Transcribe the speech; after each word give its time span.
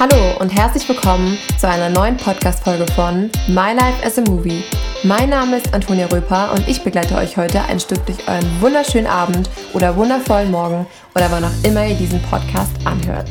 Hallo 0.00 0.34
und 0.40 0.48
herzlich 0.48 0.88
willkommen 0.88 1.36
zu 1.58 1.68
einer 1.68 1.90
neuen 1.90 2.16
Podcast-Folge 2.16 2.90
von 2.92 3.30
My 3.48 3.74
Life 3.74 4.02
as 4.02 4.16
a 4.16 4.22
Movie. 4.22 4.64
Mein 5.02 5.28
Name 5.28 5.58
ist 5.58 5.74
Antonia 5.74 6.06
Röper 6.06 6.54
und 6.54 6.66
ich 6.66 6.82
begleite 6.82 7.16
euch 7.16 7.36
heute 7.36 7.60
ein 7.64 7.78
Stück 7.78 8.06
durch 8.06 8.26
euren 8.26 8.62
wunderschönen 8.62 9.06
Abend 9.06 9.50
oder 9.74 9.94
wundervollen 9.94 10.50
Morgen 10.50 10.86
oder 11.14 11.30
wann 11.30 11.44
auch 11.44 11.64
immer 11.64 11.86
ihr 11.86 11.96
diesen 11.96 12.22
Podcast 12.22 12.72
anhört. 12.86 13.28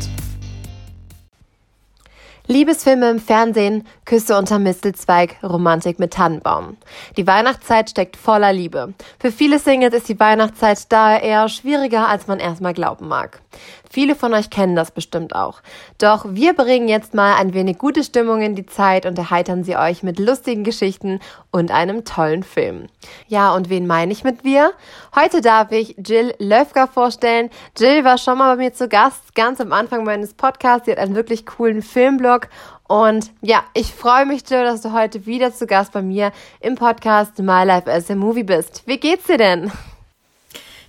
Liebesfilme 2.45 3.11
im 3.11 3.19
Fernsehen, 3.19 3.87
Küsse 4.05 4.35
unter 4.35 4.57
Mistelzweig, 4.57 5.37
Romantik 5.43 5.99
mit 5.99 6.13
Tannenbaum. 6.13 6.77
Die 7.15 7.27
Weihnachtszeit 7.27 7.91
steckt 7.91 8.17
voller 8.17 8.51
Liebe. 8.51 8.95
Für 9.19 9.31
viele 9.31 9.59
Singles 9.59 9.93
ist 9.93 10.09
die 10.09 10.19
Weihnachtszeit 10.19 10.91
daher 10.91 11.21
eher 11.21 11.47
schwieriger, 11.47 12.07
als 12.07 12.25
man 12.25 12.39
erstmal 12.39 12.73
glauben 12.73 13.07
mag. 13.07 13.41
Viele 13.89 14.15
von 14.15 14.33
euch 14.33 14.49
kennen 14.49 14.75
das 14.75 14.91
bestimmt 14.91 15.35
auch. 15.35 15.61
Doch 15.97 16.25
wir 16.29 16.53
bringen 16.53 16.87
jetzt 16.87 17.13
mal 17.13 17.35
ein 17.35 17.53
wenig 17.53 17.77
gute 17.77 18.03
Stimmung 18.03 18.41
in 18.41 18.55
die 18.55 18.65
Zeit 18.65 19.05
und 19.05 19.17
erheitern 19.17 19.63
sie 19.63 19.75
euch 19.75 20.03
mit 20.03 20.19
lustigen 20.19 20.63
Geschichten 20.63 21.19
und 21.51 21.71
einem 21.71 22.05
tollen 22.05 22.43
Film. 22.43 22.87
Ja, 23.27 23.53
und 23.55 23.69
wen 23.69 23.87
meine 23.87 24.11
ich 24.11 24.23
mit 24.23 24.43
wir? 24.43 24.71
Heute 25.15 25.41
darf 25.41 25.71
ich 25.71 25.95
Jill 25.97 26.35
Löfger 26.37 26.87
vorstellen. 26.87 27.49
Jill 27.77 28.03
war 28.03 28.17
schon 28.17 28.37
mal 28.37 28.55
bei 28.55 28.63
mir 28.63 28.73
zu 28.73 28.87
Gast, 28.87 29.33
ganz 29.35 29.59
am 29.59 29.73
Anfang 29.73 30.03
meines 30.03 30.33
Podcasts. 30.33 30.85
Sie 30.85 30.91
hat 30.91 30.99
einen 30.99 31.15
wirklich 31.15 31.45
coolen 31.45 31.81
Filmblog 31.81 32.47
und 32.89 33.31
ja, 33.41 33.63
ich 33.75 33.93
freue 33.93 34.25
mich, 34.25 34.49
Jill, 34.49 34.63
dass 34.63 34.81
du 34.81 34.93
heute 34.93 35.27
wieder 35.27 35.53
zu 35.53 35.67
Gast 35.67 35.91
bei 35.91 36.01
mir 36.01 36.31
im 36.59 36.73
Podcast 36.73 37.37
My 37.37 37.63
Life 37.63 37.91
as 37.91 38.09
a 38.09 38.15
Movie 38.15 38.43
bist. 38.43 38.81
Wie 38.87 38.99
geht's 38.99 39.27
dir 39.27 39.37
denn? 39.37 39.71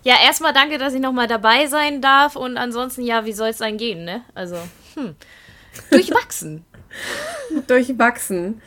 Ja, 0.02 0.14
erstmal 0.24 0.52
danke, 0.52 0.78
dass 0.78 0.94
ich 0.94 1.00
nochmal 1.00 1.26
dabei 1.26 1.66
sein 1.66 2.00
darf 2.00 2.36
und 2.36 2.56
ansonsten, 2.56 3.02
ja, 3.02 3.24
wie 3.26 3.32
soll 3.32 3.48
es 3.48 3.58
dann 3.58 3.76
gehen, 3.76 4.04
ne? 4.04 4.22
Also, 4.34 4.56
hm. 4.94 5.14
Durchwachsen. 5.90 6.64
Durchwachsen. 7.66 8.62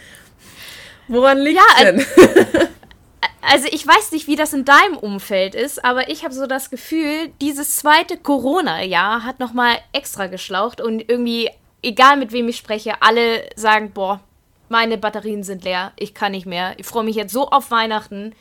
Woran 1.08 1.40
liegt 1.40 1.60
ja, 1.60 1.84
denn? 1.84 2.06
also 3.42 3.68
ich 3.72 3.86
weiß 3.86 4.12
nicht, 4.12 4.28
wie 4.28 4.36
das 4.36 4.54
in 4.54 4.64
deinem 4.64 4.98
Umfeld 4.98 5.56
ist, 5.56 5.84
aber 5.84 6.10
ich 6.10 6.24
habe 6.24 6.34
so 6.34 6.48
das 6.48 6.70
Gefühl, 6.70 7.30
dieses 7.42 7.78
zweite 7.78 8.18
Corona-Jahr 8.18 9.24
hat 9.24 9.40
nochmal 9.40 9.78
extra 9.92 10.28
geschlaucht 10.28 10.82
und 10.82 11.10
irgendwie, 11.10 11.50
egal 11.82 12.18
mit 12.18 12.32
wem 12.32 12.48
ich 12.48 12.58
spreche, 12.58 13.02
alle 13.02 13.50
sagen, 13.56 13.92
boah, 13.92 14.22
meine 14.70 14.98
Batterien 14.98 15.44
sind 15.44 15.66
leer, 15.66 15.92
ich 15.98 16.14
kann 16.14 16.32
nicht 16.32 16.46
mehr. 16.46 16.74
Ich 16.78 16.86
freue 16.86 17.04
mich 17.04 17.16
jetzt 17.16 17.34
so 17.34 17.50
auf 17.50 17.70
Weihnachten. 17.70 18.34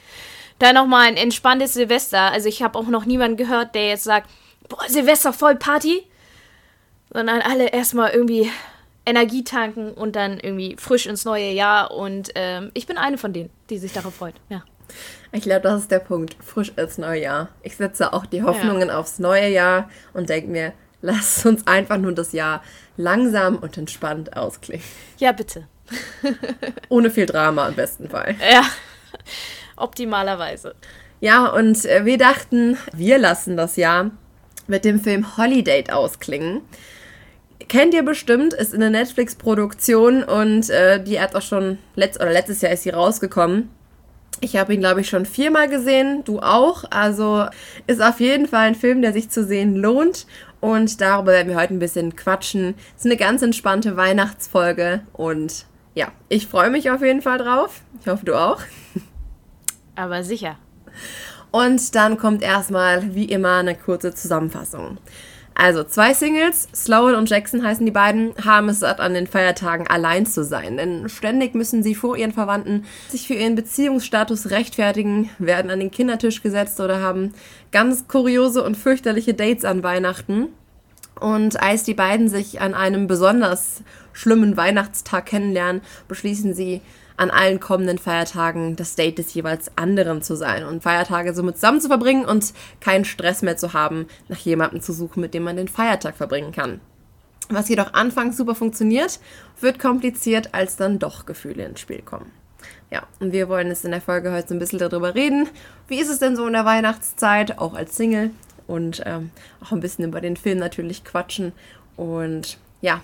Dann 0.63 0.77
nochmal 0.77 1.09
ein 1.09 1.17
entspanntes 1.17 1.75
Silvester. 1.75 2.31
Also 2.31 2.49
ich 2.49 2.63
habe 2.63 2.79
auch 2.79 2.87
noch 2.87 3.05
niemanden 3.05 3.37
gehört, 3.37 3.75
der 3.75 3.89
jetzt 3.89 4.05
sagt, 4.05 4.31
boah, 4.69 4.79
Silvester 4.87 5.33
voll 5.33 5.57
Party. 5.57 6.07
Sondern 7.13 7.41
alle 7.41 7.71
erstmal 7.73 8.13
irgendwie 8.13 8.49
Energie 9.05 9.43
tanken 9.43 9.91
und 9.91 10.15
dann 10.15 10.39
irgendwie 10.39 10.77
frisch 10.79 11.07
ins 11.07 11.25
neue 11.25 11.51
Jahr. 11.51 11.91
Und 11.91 12.31
ähm, 12.37 12.71
ich 12.75 12.87
bin 12.87 12.97
eine 12.97 13.19
von 13.19 13.33
denen, 13.33 13.51
die 13.71 13.79
sich 13.79 13.93
darauf 13.93 14.15
freut. 14.15 14.37
Ja. 14.51 14.63
Ich 15.33 15.43
glaube, 15.43 15.63
das 15.63 15.81
ist 15.81 15.91
der 15.91 15.99
Punkt. 15.99 16.37
Frisch 16.39 16.71
ins 16.77 16.97
neue 16.97 17.23
Jahr. 17.23 17.49
Ich 17.65 17.77
setze 17.77 18.13
auch 18.13 18.25
die 18.25 18.45
Hoffnungen 18.45 18.87
ja. 18.87 18.99
aufs 18.99 19.19
neue 19.19 19.49
Jahr 19.49 19.91
und 20.13 20.29
denke 20.29 20.49
mir, 20.49 20.75
lass 21.01 21.45
uns 21.45 21.67
einfach 21.67 21.99
nur 21.99 22.13
das 22.13 22.31
Jahr 22.31 22.63
langsam 22.97 23.57
und 23.57 23.77
entspannt 23.79 24.37
ausklingen. 24.37 24.87
Ja, 25.19 25.33
bitte. 25.33 25.67
Ohne 26.89 27.11
viel 27.11 27.27
Drama 27.27 27.67
im 27.67 27.75
besten 27.75 28.09
Fall. 28.09 28.37
Ja. 28.49 28.63
Optimalerweise. 29.83 30.75
Ja, 31.21 31.47
und 31.47 31.85
äh, 31.85 32.05
wir 32.05 32.19
dachten, 32.19 32.77
wir 32.93 33.19
lassen 33.19 33.57
das 33.57 33.77
Jahr 33.77 34.11
mit 34.67 34.85
dem 34.85 35.01
Film 35.01 35.37
Holiday 35.37 35.85
ausklingen. 35.91 36.63
Kennt 37.69 37.95
ihr 37.95 38.05
bestimmt, 38.05 38.55
ist 38.55 38.75
in 38.75 38.81
der 38.81 38.91
Netflix-Produktion 38.91 40.25
und 40.25 40.69
äh, 40.71 41.03
die 41.03 41.21
hat 41.21 41.35
auch 41.35 41.43
schon 41.43 41.79
letzt 41.95 42.21
oder 42.21 42.33
letztes 42.33 42.61
Jahr 42.61 42.73
ist 42.73 42.83
sie 42.83 42.91
rausgekommen. 42.91 43.71
Ich 44.41 44.57
habe 44.57 44.75
ihn, 44.75 44.81
glaube 44.81 45.01
ich, 45.01 45.09
schon 45.09 45.25
viermal 45.25 45.69
gesehen, 45.69 46.23
du 46.25 46.41
auch. 46.41 46.85
Also 46.91 47.47
ist 47.87 48.03
auf 48.03 48.19
jeden 48.19 48.49
Fall 48.49 48.67
ein 48.67 48.75
Film, 48.75 49.01
der 49.03 49.13
sich 49.13 49.31
zu 49.31 49.45
sehen 49.45 49.77
lohnt. 49.77 50.27
Und 50.61 51.01
darüber 51.01 51.33
werden 51.33 51.49
wir 51.49 51.61
heute 51.61 51.75
ein 51.75 51.79
bisschen 51.79 52.17
quatschen. 52.17 52.75
Es 52.97 53.05
ist 53.05 53.07
eine 53.07 53.17
ganz 53.17 53.43
entspannte 53.43 53.97
Weihnachtsfolge 53.97 55.03
und 55.13 55.67
ja, 55.95 56.09
ich 56.29 56.47
freue 56.47 56.71
mich 56.71 56.91
auf 56.91 57.03
jeden 57.03 57.23
Fall 57.23 57.39
drauf. 57.39 57.83
Ich 58.01 58.09
hoffe, 58.09 58.25
du 58.25 58.35
auch. 58.35 58.61
Aber 59.95 60.23
sicher. 60.23 60.57
Und 61.51 61.95
dann 61.95 62.17
kommt 62.17 62.43
erstmal, 62.43 63.15
wie 63.15 63.27
immer, 63.27 63.59
eine 63.59 63.75
kurze 63.75 64.15
Zusammenfassung. 64.15 64.99
Also, 65.55 65.85
zwei 65.85 66.15
Singles, 66.15 66.69
Sloan 66.75 67.15
und 67.15 67.29
Jackson 67.29 67.63
heißen 67.63 67.85
die 67.85 67.93
beiden, 67.93 68.33
haben 68.43 68.71
es 68.71 68.81
satt, 68.81 69.01
an 69.01 69.13
den 69.13 69.27
Feiertagen 69.27 69.87
allein 69.87 70.25
zu 70.25 70.45
sein. 70.45 70.79
Denn 70.79 71.11
ständig 71.11 71.55
müssen 71.55 71.83
sie 71.83 71.95
vor 71.95 72.17
ihren 72.17 72.33
Verwandten 72.33 72.87
sich 73.11 73.27
für 73.27 73.35
ihren 73.35 73.55
Beziehungsstatus 73.55 74.51
rechtfertigen, 74.51 75.29
werden 75.39 75.71
an 75.71 75.79
den 75.79 75.91
Kindertisch 75.91 76.43
gesetzt 76.43 76.81
oder 76.81 77.01
haben 77.01 77.35
ganz 77.71 78.09
kuriose 78.09 78.65
und 78.65 78.79
fürchterliche 78.79 79.35
Dates 79.35 79.67
an 79.67 79.83
Weihnachten. 79.83 80.49
Und 81.21 81.63
als 81.63 81.85
die 81.85 81.95
beiden 81.95 82.29
sich 82.29 82.63
an 82.63 82.73
einem 82.73 83.07
besonders 83.07 83.83
schlimmen 84.15 84.57
Weihnachtstag 84.57 85.27
kennenlernen, 85.27 85.83
beschließen 86.09 86.55
sie, 86.55 86.81
an 87.17 87.31
allen 87.31 87.61
kommenden 87.61 87.99
Feiertagen 87.99 88.77
das 88.77 88.95
Date 88.95 89.19
des 89.19 89.35
jeweils 89.35 89.71
anderen 89.77 90.23
zu 90.23 90.35
sein 90.35 90.65
und 90.65 90.83
Feiertage 90.83 91.35
somit 91.35 91.57
zusammen 91.57 91.81
zu 91.81 91.89
verbringen 91.89 92.25
und 92.25 92.53
keinen 92.81 93.05
Stress 93.05 93.43
mehr 93.43 93.57
zu 93.57 93.73
haben, 93.73 94.07
nach 94.29 94.39
jemandem 94.39 94.81
zu 94.81 94.93
suchen, 94.93 95.21
mit 95.21 95.35
dem 95.35 95.45
man 95.45 95.57
den 95.57 95.69
Feiertag 95.69 96.17
verbringen 96.17 96.53
kann. 96.53 96.81
Was 97.49 97.69
jedoch 97.69 97.93
anfangs 97.93 98.37
super 98.37 98.55
funktioniert, 98.55 99.21
wird 99.61 99.79
kompliziert, 99.79 100.51
als 100.53 100.77
dann 100.77 100.99
doch 100.99 101.27
Gefühle 101.27 101.65
ins 101.65 101.81
Spiel 101.81 102.03
kommen. 102.03 102.31
Ja, 102.91 103.03
und 103.21 103.33
wir 103.33 103.49
wollen 103.49 103.69
jetzt 103.69 103.85
in 103.85 103.91
der 103.91 104.01
Folge 104.01 104.33
heute 104.33 104.55
ein 104.55 104.59
bisschen 104.59 104.79
darüber 104.79 105.15
reden. 105.15 105.49
Wie 105.89 105.99
ist 105.99 106.11
es 106.11 106.19
denn 106.19 106.37
so 106.37 106.47
in 106.47 106.53
der 106.53 106.65
Weihnachtszeit, 106.65 107.59
auch 107.59 107.75
als 107.75 107.97
Single? 107.97 108.31
Und 108.67 109.03
ähm, 109.07 109.31
auch 109.63 109.73
ein 109.73 109.81
bisschen 109.81 110.05
über 110.05 110.21
den 110.21 110.37
Film 110.37 110.59
natürlich 110.59 111.05
quatschen. 111.05 111.53
Und 111.97 112.59
ja, 112.81 113.01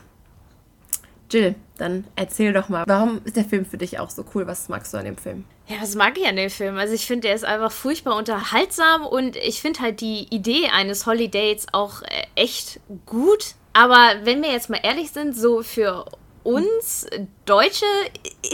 Jill, 1.30 1.54
dann 1.76 2.04
erzähl 2.16 2.52
doch 2.52 2.68
mal, 2.68 2.84
warum 2.86 3.20
ist 3.24 3.36
der 3.36 3.44
Film 3.44 3.66
für 3.66 3.78
dich 3.78 3.98
auch 3.98 4.10
so 4.10 4.24
cool? 4.34 4.46
Was 4.46 4.68
magst 4.68 4.92
du 4.94 4.98
an 4.98 5.04
dem 5.04 5.16
Film? 5.16 5.44
Ja, 5.66 5.76
was 5.80 5.94
mag 5.94 6.18
ich 6.18 6.26
an 6.26 6.36
dem 6.36 6.50
Film? 6.50 6.76
Also 6.78 6.94
ich 6.94 7.06
finde, 7.06 7.28
der 7.28 7.34
ist 7.34 7.44
einfach 7.44 7.72
furchtbar 7.72 8.16
unterhaltsam 8.16 9.04
und 9.04 9.36
ich 9.36 9.60
finde 9.60 9.80
halt 9.80 10.00
die 10.00 10.26
Idee 10.30 10.68
eines 10.72 11.06
Holidays 11.06 11.66
auch 11.72 12.02
äh, 12.02 12.26
echt 12.34 12.80
gut. 13.06 13.54
Aber 13.72 14.14
wenn 14.24 14.42
wir 14.42 14.50
jetzt 14.50 14.70
mal 14.70 14.80
ehrlich 14.82 15.10
sind, 15.10 15.36
so 15.36 15.62
für 15.62 16.06
uns 16.42 17.06
Deutsche 17.44 17.84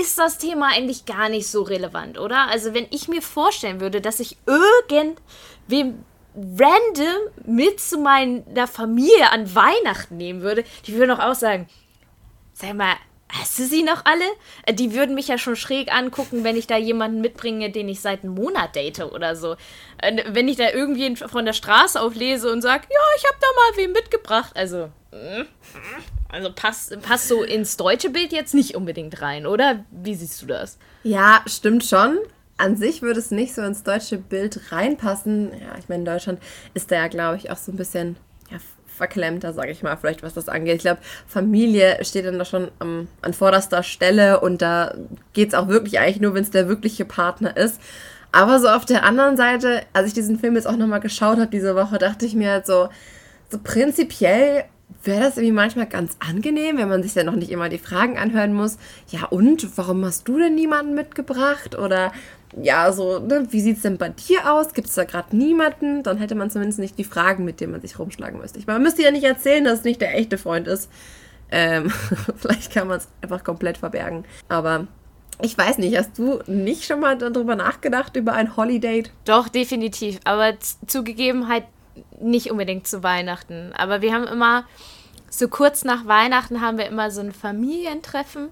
ist 0.00 0.18
das 0.18 0.38
Thema 0.38 0.70
eigentlich 0.74 1.06
gar 1.06 1.28
nicht 1.28 1.46
so 1.46 1.62
relevant, 1.62 2.18
oder? 2.18 2.48
Also 2.48 2.74
wenn 2.74 2.86
ich 2.90 3.06
mir 3.06 3.22
vorstellen 3.22 3.80
würde, 3.80 4.00
dass 4.00 4.18
ich 4.18 4.36
irgendwem 4.46 6.04
random 6.36 7.30
mit 7.46 7.78
zu 7.78 7.98
meiner 7.98 8.66
Familie 8.66 9.30
an 9.30 9.54
Weihnachten 9.54 10.16
nehmen 10.16 10.42
würde, 10.42 10.64
die 10.86 10.94
würden 10.94 11.12
auch, 11.12 11.20
auch 11.20 11.34
sagen, 11.34 11.68
Sag 12.54 12.74
mal, 12.74 12.94
hast 13.28 13.58
du 13.58 13.64
sie 13.64 13.82
noch 13.82 14.04
alle? 14.04 14.24
Äh, 14.64 14.74
die 14.74 14.94
würden 14.94 15.14
mich 15.14 15.28
ja 15.28 15.38
schon 15.38 15.56
schräg 15.56 15.92
angucken, 15.92 16.44
wenn 16.44 16.56
ich 16.56 16.68
da 16.68 16.76
jemanden 16.76 17.20
mitbringe, 17.20 17.70
den 17.70 17.88
ich 17.88 18.00
seit 18.00 18.22
einem 18.22 18.34
Monat 18.34 18.76
date 18.76 19.00
oder 19.00 19.34
so. 19.34 19.56
Äh, 19.98 20.22
wenn 20.28 20.46
ich 20.46 20.56
da 20.56 20.70
irgendwie 20.70 21.16
von 21.16 21.44
der 21.44 21.52
Straße 21.52 22.00
auflese 22.00 22.50
und 22.50 22.62
sage, 22.62 22.84
ja, 22.88 23.00
ich 23.16 23.24
habe 23.24 23.36
da 23.40 23.46
mal 23.56 23.84
wen 23.84 23.92
mitgebracht. 23.92 24.52
Also, 24.54 24.90
mm, 25.10 25.42
also 26.30 26.52
passt, 26.54 27.00
passt 27.02 27.28
so 27.28 27.42
ins 27.42 27.76
deutsche 27.76 28.10
Bild 28.10 28.32
jetzt 28.32 28.54
nicht 28.54 28.76
unbedingt 28.76 29.20
rein, 29.20 29.46
oder? 29.46 29.84
Wie 29.90 30.14
siehst 30.14 30.40
du 30.42 30.46
das? 30.46 30.78
Ja, 31.02 31.42
stimmt 31.46 31.84
schon. 31.84 32.18
An 32.56 32.76
sich 32.76 33.02
würde 33.02 33.18
es 33.18 33.32
nicht 33.32 33.52
so 33.52 33.62
ins 33.62 33.82
deutsche 33.82 34.16
Bild 34.16 34.70
reinpassen. 34.70 35.50
Ja, 35.60 35.76
ich 35.76 35.88
meine, 35.88 36.02
in 36.02 36.04
Deutschland 36.04 36.40
ist 36.72 36.92
da 36.92 36.96
ja, 36.96 37.08
glaube 37.08 37.36
ich, 37.36 37.50
auch 37.50 37.56
so 37.56 37.72
ein 37.72 37.76
bisschen 37.76 38.16
verklemmter, 38.96 39.52
sage 39.52 39.70
ich 39.70 39.82
mal, 39.82 39.96
vielleicht 39.96 40.22
was 40.22 40.34
das 40.34 40.48
angeht. 40.48 40.76
Ich 40.76 40.82
glaube, 40.82 41.00
Familie 41.26 42.04
steht 42.04 42.26
dann 42.26 42.38
da 42.38 42.44
schon 42.44 42.70
am, 42.78 43.08
an 43.22 43.34
vorderster 43.34 43.82
Stelle 43.82 44.40
und 44.40 44.62
da 44.62 44.94
geht 45.32 45.48
es 45.48 45.54
auch 45.54 45.68
wirklich 45.68 45.98
eigentlich 45.98 46.20
nur, 46.20 46.34
wenn 46.34 46.44
es 46.44 46.50
der 46.50 46.68
wirkliche 46.68 47.04
Partner 47.04 47.56
ist. 47.56 47.80
Aber 48.32 48.58
so 48.58 48.68
auf 48.68 48.84
der 48.84 49.04
anderen 49.04 49.36
Seite, 49.36 49.82
als 49.92 50.08
ich 50.08 50.12
diesen 50.14 50.38
Film 50.38 50.56
jetzt 50.56 50.66
auch 50.66 50.76
nochmal 50.76 51.00
geschaut 51.00 51.38
habe 51.38 51.50
diese 51.50 51.76
Woche, 51.76 51.98
dachte 51.98 52.26
ich 52.26 52.34
mir 52.34 52.50
halt 52.50 52.66
so, 52.66 52.88
so 53.48 53.58
prinzipiell 53.62 54.64
wäre 55.02 55.20
das 55.20 55.36
irgendwie 55.36 55.52
manchmal 55.52 55.86
ganz 55.86 56.16
angenehm, 56.18 56.78
wenn 56.78 56.88
man 56.88 57.02
sich 57.02 57.14
dann 57.14 57.26
noch 57.26 57.36
nicht 57.36 57.50
immer 57.50 57.68
die 57.68 57.78
Fragen 57.78 58.16
anhören 58.16 58.54
muss. 58.54 58.78
Ja, 59.08 59.26
und 59.26 59.76
warum 59.76 60.04
hast 60.04 60.26
du 60.28 60.38
denn 60.38 60.54
niemanden 60.54 60.94
mitgebracht? 60.94 61.76
Oder 61.78 62.12
ja, 62.62 62.92
so, 62.92 63.18
ne, 63.18 63.46
wie 63.50 63.60
sieht 63.60 63.76
es 63.76 63.82
denn 63.82 63.98
bei 63.98 64.10
dir 64.10 64.52
aus? 64.52 64.74
Gibt 64.74 64.88
es 64.88 64.94
da 64.94 65.04
gerade 65.04 65.36
niemanden? 65.36 66.02
Dann 66.02 66.18
hätte 66.18 66.34
man 66.34 66.50
zumindest 66.50 66.78
nicht 66.78 66.98
die 66.98 67.04
Fragen, 67.04 67.44
mit 67.44 67.60
denen 67.60 67.72
man 67.72 67.80
sich 67.80 67.98
rumschlagen 67.98 68.40
müsste. 68.40 68.58
Ich 68.58 68.66
meine, 68.66 68.78
man 68.78 68.84
müsste 68.84 69.02
ja 69.02 69.10
nicht 69.10 69.24
erzählen, 69.24 69.64
dass 69.64 69.80
es 69.80 69.84
nicht 69.84 70.00
der 70.00 70.16
echte 70.16 70.38
Freund 70.38 70.68
ist. 70.68 70.90
Ähm, 71.50 71.90
vielleicht 72.36 72.72
kann 72.72 72.88
man 72.88 72.98
es 72.98 73.08
einfach 73.20 73.44
komplett 73.44 73.78
verbergen. 73.78 74.24
Aber 74.48 74.86
ich 75.42 75.58
weiß 75.58 75.78
nicht, 75.78 75.96
hast 75.96 76.16
du 76.16 76.40
nicht 76.46 76.84
schon 76.84 77.00
mal 77.00 77.18
darüber 77.18 77.56
nachgedacht, 77.56 78.14
über 78.16 78.34
ein 78.34 78.56
Holiday? 78.56 79.04
Doch, 79.24 79.48
definitiv. 79.48 80.20
Aber 80.24 80.54
zugegeben 80.86 81.48
halt 81.48 81.64
nicht 82.20 82.50
unbedingt 82.50 82.86
zu 82.86 83.02
Weihnachten. 83.02 83.72
Aber 83.76 84.02
wir 84.02 84.12
haben 84.12 84.26
immer 84.26 84.64
so 85.30 85.48
kurz 85.48 85.84
nach 85.84 86.06
Weihnachten 86.06 86.60
haben 86.60 86.78
wir 86.78 86.86
immer 86.86 87.10
so 87.10 87.20
ein 87.20 87.32
Familientreffen. 87.32 88.50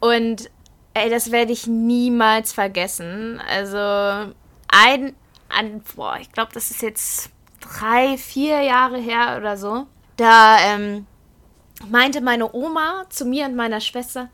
Und 0.00 0.50
ey, 0.94 1.10
das 1.10 1.30
werde 1.30 1.52
ich 1.52 1.66
niemals 1.66 2.52
vergessen. 2.52 3.40
Also 3.48 4.32
ein, 4.68 5.14
ein 5.48 5.82
boah, 5.94 6.18
ich 6.20 6.32
glaube, 6.32 6.52
das 6.54 6.70
ist 6.70 6.82
jetzt 6.82 7.30
drei, 7.60 8.16
vier 8.16 8.62
Jahre 8.62 8.98
her 8.98 9.36
oder 9.38 9.56
so. 9.56 9.86
Da 10.16 10.58
ähm, 10.60 11.06
meinte 11.88 12.20
meine 12.20 12.52
Oma 12.54 13.04
zu 13.10 13.24
mir 13.24 13.46
und 13.46 13.56
meiner 13.56 13.80
Schwester, 13.80 14.28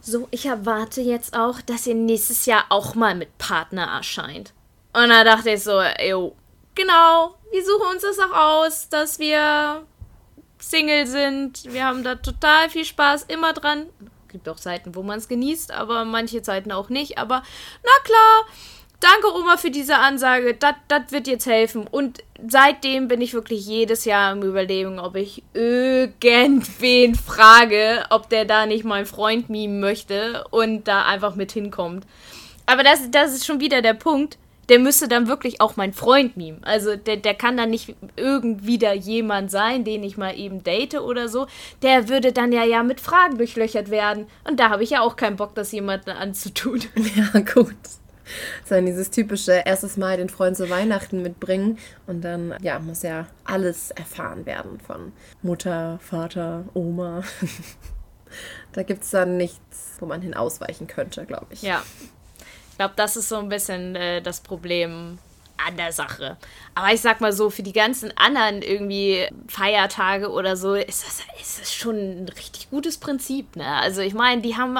so, 0.00 0.28
ich 0.30 0.46
erwarte 0.46 1.00
jetzt 1.00 1.36
auch, 1.36 1.60
dass 1.60 1.86
ihr 1.86 1.96
nächstes 1.96 2.46
Jahr 2.46 2.66
auch 2.68 2.94
mal 2.94 3.14
mit 3.14 3.38
Partner 3.38 3.86
erscheint. 3.96 4.52
Und 4.92 5.08
da 5.08 5.24
dachte 5.24 5.50
ich 5.50 5.62
so, 5.62 5.80
jo, 6.08 6.36
genau, 6.76 7.34
wir 7.50 7.64
suchen 7.64 7.88
uns 7.92 8.02
das 8.02 8.20
auch 8.20 8.36
aus, 8.36 8.88
dass 8.88 9.18
wir 9.18 9.84
Single 10.58 11.06
sind. 11.06 11.72
Wir 11.72 11.84
haben 11.84 12.04
da 12.04 12.14
total 12.14 12.70
viel 12.70 12.84
Spaß 12.84 13.24
immer 13.24 13.52
dran. 13.52 13.86
Gibt 14.28 14.48
auch 14.48 14.56
Zeiten, 14.56 14.94
wo 14.94 15.02
man 15.02 15.18
es 15.18 15.28
genießt, 15.28 15.72
aber 15.72 16.04
manche 16.04 16.42
Zeiten 16.42 16.70
auch 16.70 16.88
nicht. 16.88 17.18
Aber 17.18 17.42
na 17.82 18.04
klar, 18.04 18.46
danke 19.00 19.34
Oma 19.34 19.56
für 19.56 19.70
diese 19.70 19.96
Ansage. 19.96 20.54
Das 20.54 20.74
wird 21.10 21.26
jetzt 21.26 21.46
helfen. 21.46 21.86
Und 21.86 22.22
seitdem 22.46 23.08
bin 23.08 23.20
ich 23.20 23.34
wirklich 23.34 23.66
jedes 23.66 24.04
Jahr 24.04 24.32
im 24.32 24.42
Überlegen, 24.42 24.98
ob 24.98 25.16
ich 25.16 25.42
irgendwen 25.54 27.14
frage, 27.14 28.04
ob 28.10 28.28
der 28.28 28.44
da 28.44 28.66
nicht 28.66 28.84
mein 28.84 29.06
Freund 29.06 29.48
mimen 29.48 29.80
möchte 29.80 30.44
und 30.50 30.88
da 30.88 31.04
einfach 31.06 31.34
mit 31.34 31.52
hinkommt. 31.52 32.06
Aber 32.66 32.82
das, 32.82 33.10
das 33.10 33.34
ist 33.34 33.46
schon 33.46 33.60
wieder 33.60 33.80
der 33.80 33.94
Punkt. 33.94 34.38
Der 34.68 34.78
müsste 34.78 35.08
dann 35.08 35.28
wirklich 35.28 35.60
auch 35.60 35.76
mein 35.76 35.92
Freund 35.92 36.36
mimen. 36.36 36.62
Also 36.64 36.96
der, 36.96 37.16
der 37.16 37.34
kann 37.34 37.56
dann 37.56 37.70
nicht 37.70 37.94
irgendwie 38.16 38.78
da 38.78 38.92
jemand 38.92 39.50
sein, 39.50 39.84
den 39.84 40.02
ich 40.02 40.16
mal 40.16 40.36
eben 40.36 40.64
date 40.64 41.00
oder 41.00 41.28
so. 41.28 41.46
Der 41.82 42.08
würde 42.08 42.32
dann 42.32 42.52
ja 42.52 42.64
ja 42.64 42.82
mit 42.82 43.00
Fragen 43.00 43.38
durchlöchert 43.38 43.90
werden. 43.90 44.26
Und 44.48 44.58
da 44.58 44.70
habe 44.70 44.82
ich 44.82 44.90
ja 44.90 45.00
auch 45.00 45.16
keinen 45.16 45.36
Bock, 45.36 45.54
das 45.54 45.72
jemanden 45.72 46.10
anzutun. 46.10 46.80
Ja, 47.16 47.40
gut 47.40 47.74
sondern 48.64 48.86
dieses 48.86 49.10
typische 49.10 49.52
erstes 49.64 49.96
Mal 49.96 50.16
den 50.16 50.28
Freund 50.28 50.56
zu 50.56 50.68
Weihnachten 50.68 51.22
mitbringen 51.22 51.78
und 52.06 52.22
dann 52.22 52.54
ja 52.60 52.78
muss 52.78 53.02
ja 53.02 53.26
alles 53.44 53.90
erfahren 53.90 54.46
werden 54.46 54.80
von 54.80 55.12
Mutter, 55.42 55.98
Vater, 56.02 56.64
Oma. 56.74 57.22
da 58.72 58.82
gibt 58.82 59.04
es 59.04 59.10
dann 59.10 59.36
nichts, 59.36 59.96
wo 60.00 60.06
man 60.06 60.22
hin 60.22 60.34
ausweichen 60.34 60.86
könnte, 60.86 61.24
glaube 61.24 61.46
ich. 61.50 61.62
Ja, 61.62 61.82
ich 62.76 62.78
glaube, 62.78 62.92
das 62.94 63.16
ist 63.16 63.30
so 63.30 63.38
ein 63.38 63.48
bisschen 63.48 63.96
äh, 63.96 64.20
das 64.20 64.40
Problem 64.40 65.18
an 65.66 65.78
der 65.78 65.92
Sache. 65.92 66.36
Aber 66.74 66.92
ich 66.92 67.00
sag 67.00 67.22
mal 67.22 67.32
so, 67.32 67.48
für 67.48 67.62
die 67.62 67.72
ganzen 67.72 68.14
anderen 68.18 68.60
irgendwie 68.60 69.26
Feiertage 69.48 70.30
oder 70.30 70.58
so, 70.58 70.74
ist 70.74 71.06
das, 71.06 71.22
ist 71.40 71.58
das 71.58 71.74
schon 71.74 71.96
ein 71.96 72.28
richtig 72.28 72.68
gutes 72.68 72.98
Prinzip. 72.98 73.56
Ne? 73.56 73.66
Also 73.66 74.02
ich 74.02 74.12
meine, 74.12 74.42
die 74.42 74.58
haben 74.58 74.78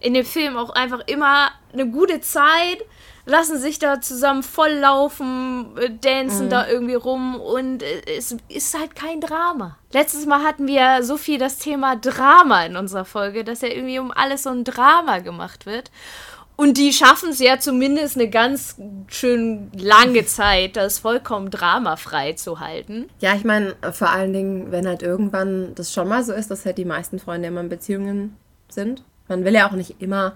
in 0.00 0.12
dem 0.12 0.26
Film 0.26 0.58
auch 0.58 0.68
einfach 0.68 1.00
immer 1.06 1.50
eine 1.72 1.86
gute 1.86 2.20
Zeit, 2.20 2.84
lassen 3.24 3.58
sich 3.58 3.78
da 3.78 4.02
zusammen 4.02 4.42
volllaufen, 4.42 5.78
äh, 5.78 5.88
dancen 5.98 6.46
mhm. 6.46 6.50
da 6.50 6.68
irgendwie 6.68 6.94
rum 6.94 7.36
und 7.36 7.82
äh, 7.82 8.02
es 8.18 8.36
ist 8.48 8.78
halt 8.78 8.94
kein 8.94 9.22
Drama. 9.22 9.78
Letztes 9.94 10.26
Mal 10.26 10.42
hatten 10.42 10.66
wir 10.66 11.02
so 11.04 11.16
viel 11.16 11.38
das 11.38 11.56
Thema 11.56 11.96
Drama 11.96 12.66
in 12.66 12.76
unserer 12.76 13.06
Folge, 13.06 13.44
dass 13.44 13.62
ja 13.62 13.68
irgendwie 13.68 13.98
um 13.98 14.10
alles 14.10 14.42
so 14.42 14.50
ein 14.50 14.64
Drama 14.64 15.20
gemacht 15.20 15.64
wird. 15.64 15.90
Und 16.60 16.76
die 16.76 16.92
schaffen 16.92 17.30
es 17.30 17.38
ja 17.38 17.58
zumindest 17.58 18.16
eine 18.16 18.28
ganz 18.28 18.76
schön 19.08 19.70
lange 19.72 20.26
Zeit, 20.26 20.76
das 20.76 20.98
vollkommen 20.98 21.50
dramafrei 21.50 22.34
zu 22.34 22.60
halten. 22.60 23.08
Ja, 23.18 23.34
ich 23.34 23.44
meine, 23.44 23.76
vor 23.92 24.10
allen 24.10 24.34
Dingen, 24.34 24.70
wenn 24.70 24.86
halt 24.86 25.02
irgendwann 25.02 25.74
das 25.74 25.90
schon 25.90 26.06
mal 26.06 26.22
so 26.22 26.34
ist, 26.34 26.50
dass 26.50 26.66
halt 26.66 26.76
die 26.76 26.84
meisten 26.84 27.18
Freunde 27.18 27.48
immer 27.48 27.62
in 27.62 27.70
Beziehungen 27.70 28.36
sind. 28.68 29.04
Man 29.26 29.46
will 29.46 29.54
ja 29.54 29.70
auch 29.70 29.72
nicht 29.72 30.02
immer 30.02 30.34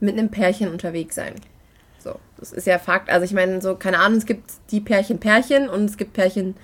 mit 0.00 0.18
einem 0.18 0.28
Pärchen 0.28 0.72
unterwegs 0.72 1.14
sein. 1.14 1.36
So, 2.00 2.16
das 2.36 2.50
ist 2.50 2.66
ja 2.66 2.80
Fakt. 2.80 3.08
Also 3.08 3.24
ich 3.24 3.32
meine, 3.32 3.62
so, 3.62 3.76
keine 3.76 4.00
Ahnung, 4.00 4.18
es 4.18 4.26
gibt 4.26 4.50
die 4.72 4.80
Pärchen 4.80 5.20
Pärchen 5.20 5.68
und 5.68 5.84
es 5.84 5.96
gibt 5.96 6.14
Pärchen, 6.14 6.56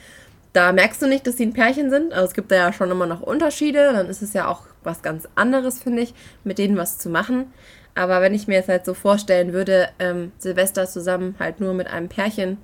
da 0.52 0.73
merkst 0.73 1.00
du 1.00 1.06
nicht, 1.06 1.29
dass 1.29 1.37
sie 1.37 1.47
ein 1.47 1.52
Pärchen 1.52 1.91
sind. 1.91 2.12
Also 2.12 2.26
es 2.26 2.35
gibt 2.35 2.50
da 2.50 2.56
ja 2.56 2.73
schon 2.73 2.91
immer 2.91 3.06
noch 3.06 3.20
Unterschiede. 3.20 3.93
Dann 3.93 4.09
ist 4.09 4.23
es 4.23 4.32
ja 4.32 4.49
auch 4.49 4.62
was 4.82 5.02
ganz 5.02 5.29
anderes, 5.37 5.81
finde 5.81 6.02
ich, 6.02 6.12
mit 6.43 6.59
denen 6.59 6.76
was 6.76 6.99
zu 6.99 7.09
machen. 7.09 7.52
Aber 7.97 8.21
wenn 8.21 8.35
ich 8.35 8.47
mir 8.47 8.55
jetzt 8.55 8.69
halt 8.69 8.85
so 8.85 8.95
vorstellen 8.95 9.53
würde, 9.53 9.89
ähm, 9.99 10.33
Silvester 10.39 10.87
zusammen 10.87 11.35
halt 11.41 11.61
nur 11.61 11.75
mit 11.75 11.89
einem 11.89 12.09
Pärchen 12.09 12.59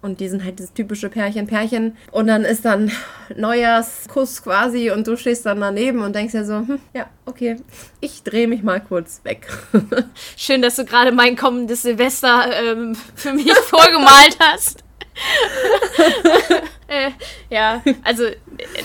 und 0.00 0.20
die 0.20 0.28
sind 0.28 0.44
halt 0.44 0.58
dieses 0.58 0.72
typische 0.72 1.08
Pärchen, 1.08 1.46
Pärchen. 1.46 1.96
Und 2.12 2.28
dann 2.28 2.44
ist 2.44 2.64
dann 2.64 2.92
Neujahrskuss 3.34 4.42
quasi 4.42 4.90
und 4.90 5.06
du 5.06 5.16
stehst 5.16 5.44
dann 5.44 5.60
daneben 5.60 6.00
und 6.02 6.14
denkst 6.14 6.34
ja 6.34 6.44
so, 6.44 6.58
hm, 6.58 6.78
ja, 6.94 7.06
okay, 7.24 7.56
ich 8.00 8.22
drehe 8.22 8.46
mich 8.46 8.62
mal 8.62 8.80
kurz 8.80 9.20
weg. 9.24 9.48
Schön, 10.36 10.62
dass 10.62 10.76
du 10.76 10.84
gerade 10.84 11.10
mein 11.10 11.36
kommendes 11.36 11.82
Silvester 11.82 12.46
ähm, 12.62 12.96
für 13.14 13.32
mich 13.32 13.52
vorgemalt 13.54 14.38
hast. 14.40 14.84
äh, 16.88 17.10
ja, 17.50 17.82
also 18.04 18.24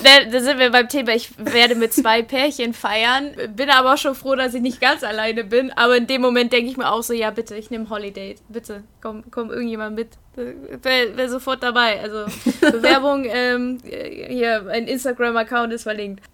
da, 0.04 0.30
da, 0.30 0.40
sind 0.40 0.60
wir 0.60 0.72
beim 0.72 0.88
Thema, 0.88 1.14
ich 1.14 1.30
werde 1.38 1.76
mit 1.76 1.94
zwei 1.94 2.22
Pärchen 2.28 2.74
feiern, 2.74 3.36
bin 3.56 3.70
aber 3.70 3.94
auch 3.94 3.98
schon 3.98 4.16
froh, 4.16 4.36
dass 4.36 4.54
ich 4.54 4.62
nicht 4.62 4.82
ganz 4.82 5.04
alleine 5.04 5.44
bin, 5.44 5.72
aber 5.72 5.98
in 5.98 6.08
dem 6.08 6.22
Moment 6.22 6.54
denke 6.54 6.70
ich 6.70 6.78
mir 6.78 6.92
auch 6.92 7.04
so, 7.04 7.14
ja 7.14 7.32
bitte, 7.32 7.56
ich 7.56 7.70
nehme 7.70 7.90
Holiday, 7.90 8.36
bitte, 8.50 8.84
komm, 9.02 9.24
komm 9.32 9.50
irgendjemand 9.52 9.96
mit, 9.96 10.10
wäre 10.36 11.18
wär 11.18 11.30
sofort 11.30 11.64
dabei, 11.64 12.02
also 12.02 12.26
Bewerbung, 12.62 13.26
ähm, 13.30 13.78
hier, 13.84 14.68
ein 14.70 14.88
Instagram-Account 14.88 15.74
ist 15.74 15.84
verlinkt. 15.84 16.24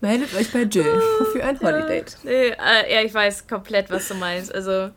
Meldet 0.00 0.32
euch 0.36 0.52
bei 0.52 0.62
Jill 0.62 1.02
für 1.32 1.42
ein 1.42 1.58
Holiday. 1.60 2.04
Ja, 2.22 2.30
äh, 2.30 2.94
ja, 2.94 3.02
ich 3.02 3.12
weiß 3.12 3.48
komplett, 3.48 3.90
was 3.90 4.06
du 4.06 4.14
meinst, 4.14 4.54
also 4.54 4.90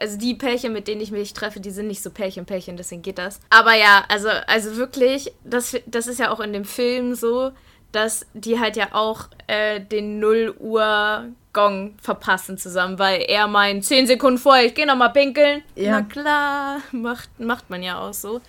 also 0.00 0.16
die 0.16 0.34
Pärchen, 0.34 0.72
mit 0.72 0.88
denen 0.88 1.00
ich 1.00 1.10
mich 1.10 1.34
treffe, 1.34 1.60
die 1.60 1.70
sind 1.70 1.86
nicht 1.86 2.02
so 2.02 2.10
Pärchen, 2.10 2.46
Pärchen, 2.46 2.76
deswegen 2.76 3.02
geht 3.02 3.18
das. 3.18 3.40
Aber 3.50 3.74
ja, 3.74 4.04
also, 4.08 4.28
also 4.46 4.76
wirklich, 4.76 5.32
das, 5.44 5.76
das 5.86 6.06
ist 6.06 6.18
ja 6.18 6.30
auch 6.30 6.40
in 6.40 6.52
dem 6.52 6.64
Film 6.64 7.14
so, 7.14 7.52
dass 7.92 8.26
die 8.34 8.58
halt 8.58 8.76
ja 8.76 8.88
auch 8.92 9.28
äh, 9.46 9.80
den 9.80 10.20
0 10.20 10.54
Uhr 10.58 11.26
Gong 11.52 11.94
verpassen 12.00 12.58
zusammen, 12.58 12.98
weil 12.98 13.22
er 13.22 13.48
meint, 13.48 13.84
10 13.84 14.06
Sekunden 14.06 14.38
vorher, 14.38 14.66
ich 14.66 14.74
geh 14.74 14.84
nochmal 14.84 15.12
pinkeln. 15.12 15.62
Ja. 15.74 16.00
Na 16.00 16.02
klar, 16.02 16.80
macht, 16.92 17.40
macht 17.40 17.70
man 17.70 17.82
ja 17.82 17.98
auch 17.98 18.14
so. 18.14 18.40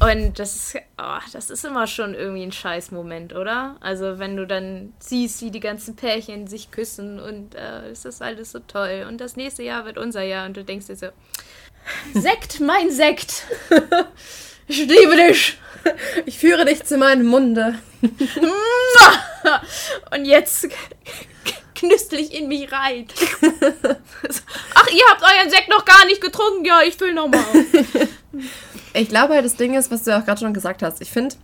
Und 0.00 0.38
das 0.38 0.54
ist, 0.54 0.76
oh, 0.96 1.18
das 1.32 1.50
ist 1.50 1.64
immer 1.64 1.88
schon 1.88 2.14
irgendwie 2.14 2.44
ein 2.44 2.52
Scheißmoment, 2.52 3.34
oder? 3.34 3.76
Also 3.80 4.20
wenn 4.20 4.36
du 4.36 4.46
dann 4.46 4.92
siehst, 5.00 5.42
wie 5.42 5.50
die 5.50 5.58
ganzen 5.58 5.96
Pärchen 5.96 6.46
sich 6.46 6.70
küssen 6.70 7.18
und 7.18 7.56
äh, 7.56 7.90
es 7.90 8.04
ist 8.04 8.22
alles 8.22 8.52
so 8.52 8.60
toll 8.60 9.06
und 9.08 9.20
das 9.20 9.34
nächste 9.34 9.64
Jahr 9.64 9.84
wird 9.86 9.98
unser 9.98 10.22
Jahr 10.22 10.46
und 10.46 10.56
du 10.56 10.62
denkst 10.62 10.86
dir 10.86 10.94
so, 10.94 11.06
Sekt, 12.14 12.60
mein 12.60 12.92
Sekt, 12.92 13.44
ich 14.68 14.86
liebe 14.86 15.16
dich. 15.16 15.58
Ich 16.26 16.38
führe 16.38 16.64
dich 16.64 16.84
zu 16.84 16.98
meinem 16.98 17.26
Munde. 17.26 17.78
und 20.12 20.24
jetzt 20.24 20.68
knüstel 21.74 22.20
ich 22.20 22.34
in 22.34 22.48
mich 22.48 22.70
rein. 22.70 23.06
Ach, 24.74 24.88
ihr 24.90 25.04
habt 25.08 25.22
euren 25.22 25.50
Sekt 25.50 25.68
noch 25.68 25.84
gar 25.84 26.04
nicht 26.06 26.20
getrunken? 26.20 26.64
Ja, 26.64 26.82
ich 26.82 26.96
füll 26.96 27.14
nochmal. 27.14 27.44
Ich 28.94 29.08
glaube 29.08 29.34
halt, 29.34 29.44
das 29.44 29.56
Ding 29.56 29.74
ist, 29.74 29.90
was 29.90 30.04
du 30.04 30.16
auch 30.16 30.24
gerade 30.24 30.40
schon 30.40 30.54
gesagt 30.54 30.82
hast. 30.82 31.00
Ich 31.00 31.10
finde, 31.10 31.34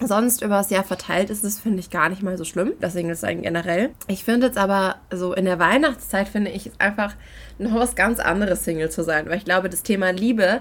sonst 0.00 0.42
über 0.42 0.56
das 0.56 0.70
Jahr 0.70 0.84
verteilt 0.84 1.30
ist 1.30 1.44
es, 1.44 1.60
finde 1.60 1.80
ich, 1.80 1.90
gar 1.90 2.08
nicht 2.08 2.22
mal 2.22 2.36
so 2.36 2.44
schlimm. 2.44 2.72
Das 2.80 2.94
Single 2.94 3.14
sein 3.14 3.42
generell. 3.42 3.90
Ich 4.08 4.24
finde 4.24 4.46
jetzt 4.46 4.58
aber, 4.58 4.96
so 5.12 5.34
in 5.34 5.44
der 5.44 5.58
Weihnachtszeit 5.58 6.28
finde 6.28 6.50
ich 6.50 6.66
es 6.66 6.80
einfach 6.80 7.14
noch 7.58 7.74
was 7.74 7.94
ganz 7.94 8.18
anderes, 8.18 8.64
Single 8.64 8.90
zu 8.90 9.04
sein. 9.04 9.28
Weil 9.28 9.36
ich 9.36 9.44
glaube, 9.44 9.68
das 9.68 9.82
Thema 9.82 10.10
Liebe 10.10 10.60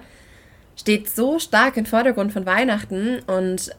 steht 0.75 1.09
so 1.09 1.39
stark 1.39 1.77
im 1.77 1.85
Vordergrund 1.85 2.33
von 2.33 2.45
Weihnachten 2.45 3.19
und 3.27 3.75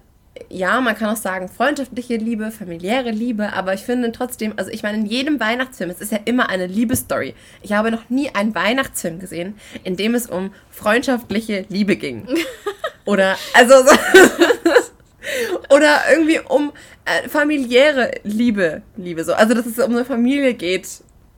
ja, 0.48 0.80
man 0.80 0.96
kann 0.96 1.10
auch 1.10 1.16
sagen, 1.16 1.48
freundschaftliche 1.48 2.16
Liebe, 2.16 2.50
familiäre 2.50 3.10
Liebe, 3.10 3.52
aber 3.52 3.74
ich 3.74 3.82
finde 3.82 4.10
trotzdem, 4.12 4.54
also 4.56 4.70
ich 4.70 4.82
meine, 4.82 4.98
in 4.98 5.06
jedem 5.06 5.38
Weihnachtsfilm, 5.38 5.90
es 5.90 6.00
ist 6.00 6.12
ja 6.12 6.18
immer 6.24 6.48
eine 6.48 6.66
Liebesstory. 6.66 7.34
Ich 7.62 7.72
habe 7.72 7.90
noch 7.90 8.10
nie 8.10 8.30
einen 8.34 8.54
Weihnachtsfilm 8.54 9.20
gesehen, 9.20 9.54
in 9.84 9.96
dem 9.96 10.14
es 10.14 10.26
um 10.26 10.52
freundschaftliche 10.70 11.66
Liebe 11.68 11.96
ging. 11.96 12.26
Oder, 13.04 13.36
also, 13.52 13.74
oder 15.68 16.00
irgendwie 16.10 16.40
um 16.40 16.72
äh, 17.04 17.28
familiäre 17.28 18.12
Liebe, 18.22 18.80
Liebe, 18.96 19.24
so. 19.24 19.34
Also, 19.34 19.52
dass 19.52 19.66
es 19.66 19.78
um 19.78 19.90
eine 19.90 20.06
Familie 20.06 20.54
geht, 20.54 20.88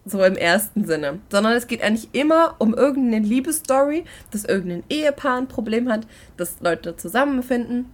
so 0.06 0.24
im 0.24 0.36
ersten 0.36 0.86
Sinne. 0.86 1.18
Sondern 1.30 1.52
es 1.52 1.66
geht 1.66 1.82
eigentlich 1.82 2.08
immer 2.14 2.54
um 2.58 2.72
irgendeine 2.72 3.26
Liebesstory, 3.26 4.04
dass 4.30 4.44
irgendein 4.44 4.84
Ehepaar 4.88 5.36
ein 5.36 5.48
Problem 5.48 5.90
hat, 5.90 6.06
dass 6.38 6.60
Leute 6.60 6.96
zusammenfinden 6.96 7.92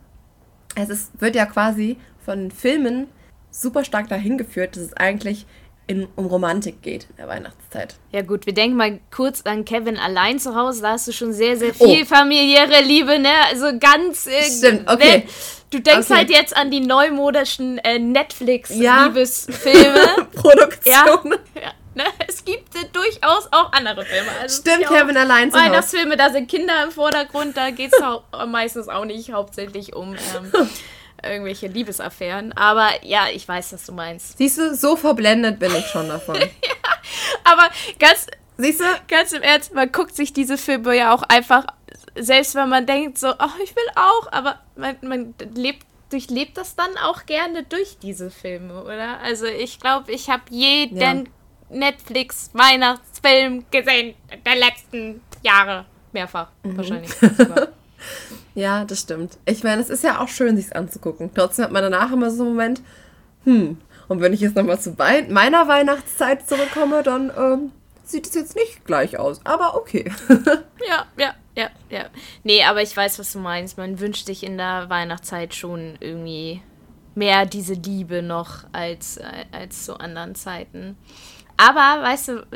es 0.75 0.89
ist, 0.89 1.21
wird 1.21 1.35
ja 1.35 1.47
quasi 1.47 1.97
von 2.25 2.51
Filmen 2.51 3.09
super 3.51 3.85
stark 3.85 4.09
dahin 4.09 4.39
geführt, 4.39 4.77
dass 4.77 4.85
es 4.85 4.95
eigentlich 4.95 5.47
in, 5.87 6.07
um 6.17 6.27
Romantik 6.27 6.81
geht 6.81 7.07
in 7.11 7.17
der 7.17 7.29
Weihnachtszeit. 7.29 7.97
Ja 8.13 8.23
gut, 8.23 8.47
wir 8.47 8.55
denken 8.55 8.77
mal 8.77 9.01
kurz 9.11 9.43
an 9.43 9.65
Kevin 9.65 9.99
allein 9.99 10.39
zu 10.39 10.55
Hause. 10.55 10.83
Da 10.83 10.93
hast 10.93 11.09
du 11.09 11.13
schon 11.13 11.33
sehr, 11.33 11.57
sehr 11.57 11.75
viel 11.75 12.03
oh. 12.03 12.07
familiäre 12.07 12.83
Liebe, 12.83 13.19
ne? 13.19 13.33
Also 13.51 13.79
ganz... 13.79 14.27
Äh, 14.27 14.43
Stimmt, 14.45 14.89
okay. 14.89 15.19
Ne? 15.19 15.25
Du 15.71 15.81
denkst 15.81 16.11
okay. 16.11 16.19
halt 16.19 16.31
jetzt 16.31 16.57
an 16.57 16.71
die 16.71 16.81
neumodischen 16.81 17.79
äh, 17.79 17.99
Netflix-Liebesfilme. 17.99 19.75
Ja. 19.75 20.25
Produktionen. 20.35 21.35
Ja. 21.55 21.63
ja. 21.63 21.73
Ne? 21.95 22.05
Es 22.27 22.45
gibt 22.45 22.75
äh, 22.75 22.87
durchaus 22.93 23.49
auch 23.51 23.71
andere 23.73 24.05
Filme. 24.05 24.31
Also 24.41 24.63
Stimmt, 24.63 24.87
Kevin 24.87 25.17
allein 25.17 25.53
zu 25.53 25.59
Weihnachtsfilme, 25.59 26.17
da 26.17 26.31
sind 26.31 26.49
Kinder 26.49 26.83
im 26.85 26.91
Vordergrund, 26.91 27.57
da 27.57 27.71
geht 27.71 27.93
es 27.93 28.01
meistens 28.47 28.89
auch 28.89 29.05
nicht 29.05 29.33
hauptsächlich 29.33 29.95
um 29.95 30.15
ähm, 30.15 30.69
irgendwelche 31.23 31.67
Liebesaffären. 31.67 32.53
Aber 32.55 32.89
ja, 33.03 33.27
ich 33.33 33.47
weiß, 33.47 33.75
was 33.75 33.85
du 33.85 33.93
meinst. 33.93 34.39
Siehst 34.39 34.57
du, 34.57 34.75
so 34.75 34.97
verblendet 34.97 35.59
bin 35.59 35.75
ich 35.75 35.87
schon 35.87 36.09
davon. 36.09 36.37
ja, 36.37 36.47
aber 37.45 37.69
ganz, 37.99 38.27
Siehst 38.57 38.81
du? 38.81 38.85
ganz 39.09 39.33
im 39.33 39.43
Ernst, 39.43 39.75
man 39.75 39.93
guckt 39.93 40.17
sich 40.17 40.33
diese 40.33 40.57
Filme 40.57 40.97
ja 40.97 41.15
auch 41.15 41.25
einfach, 41.25 41.67
selbst 42.17 42.55
wenn 42.55 42.71
man 42.71 42.87
denkt 42.87 43.19
so, 43.19 43.29
oh, 43.29 43.63
ich 43.63 43.77
will 43.77 43.85
auch, 43.97 44.33
aber 44.33 44.61
man, 44.77 44.97
man 45.03 45.35
lebt 45.55 45.85
durchlebt 46.13 46.59
das 46.59 46.77
dann 46.77 46.97
auch 46.99 47.27
gerne 47.27 47.63
durch 47.65 47.99
diese 47.99 48.31
Filme, 48.31 48.85
oder? 48.85 49.21
Also 49.21 49.47
ich 49.47 49.81
glaube, 49.81 50.13
ich 50.13 50.29
habe 50.29 50.43
jeden 50.51 50.99
ja. 50.99 51.15
Netflix-Weihnachtsfilm 51.73 53.65
gesehen 53.71 54.15
der 54.45 54.57
letzten 54.57 55.21
Jahre. 55.43 55.87
Mehrfach, 56.13 56.49
mhm. 56.63 56.77
wahrscheinlich. 56.77 57.11
ja, 58.55 58.85
das 58.85 59.01
stimmt. 59.01 59.39
Ich 59.47 59.65
meine, 59.65 59.81
es 59.81 59.89
ist 59.89 60.05
ja 60.05 60.21
auch 60.21 60.29
schön, 60.29 60.57
sich 60.57 60.77
anzugucken. 60.77 61.31
Trotzdem 61.35 61.65
hat 61.65 61.73
man 61.73 61.83
danach 61.83 62.13
immer 62.13 62.31
so 62.31 62.43
einen 62.43 62.53
Moment, 62.53 62.83
hm, 63.45 63.79
und 64.09 64.21
wenn 64.21 64.33
ich 64.33 64.41
jetzt 64.41 64.57
nochmal 64.57 64.79
zu 64.79 64.95
meiner 65.31 65.69
Weihnachtszeit 65.69 66.47
zurückkomme, 66.47 67.03
dann 67.03 67.33
ähm, 67.37 67.73
sieht 68.05 68.27
es 68.27 68.35
jetzt 68.35 68.57
nicht 68.57 68.85
gleich 68.85 69.19
aus. 69.19 69.41
Aber 69.45 69.75
okay. 69.75 70.13
ja, 70.89 71.07
ja, 71.17 71.35
ja, 71.57 71.71
ja. 71.89 72.05
Nee, 72.45 72.63
aber 72.65 72.83
ich 72.83 72.97
weiß, 72.97 73.19
was 73.19 73.33
du 73.33 73.39
meinst. 73.39 73.79
Man 73.79 74.01
wünscht 74.01 74.27
sich 74.27 74.45
in 74.45 74.59
der 74.59 74.91
Weihnachtszeit 74.91 75.55
schon 75.55 75.97
irgendwie 76.01 76.61
mehr 77.15 77.47
diese 77.47 77.75
Liebe 77.75 78.23
noch 78.23 78.65
als, 78.73 79.19
als 79.51 79.85
zu 79.85 79.99
anderen 79.99 80.35
Zeiten. 80.35 80.97
Aber, 81.63 82.03
weißt 82.03 82.29
du, 82.29 82.47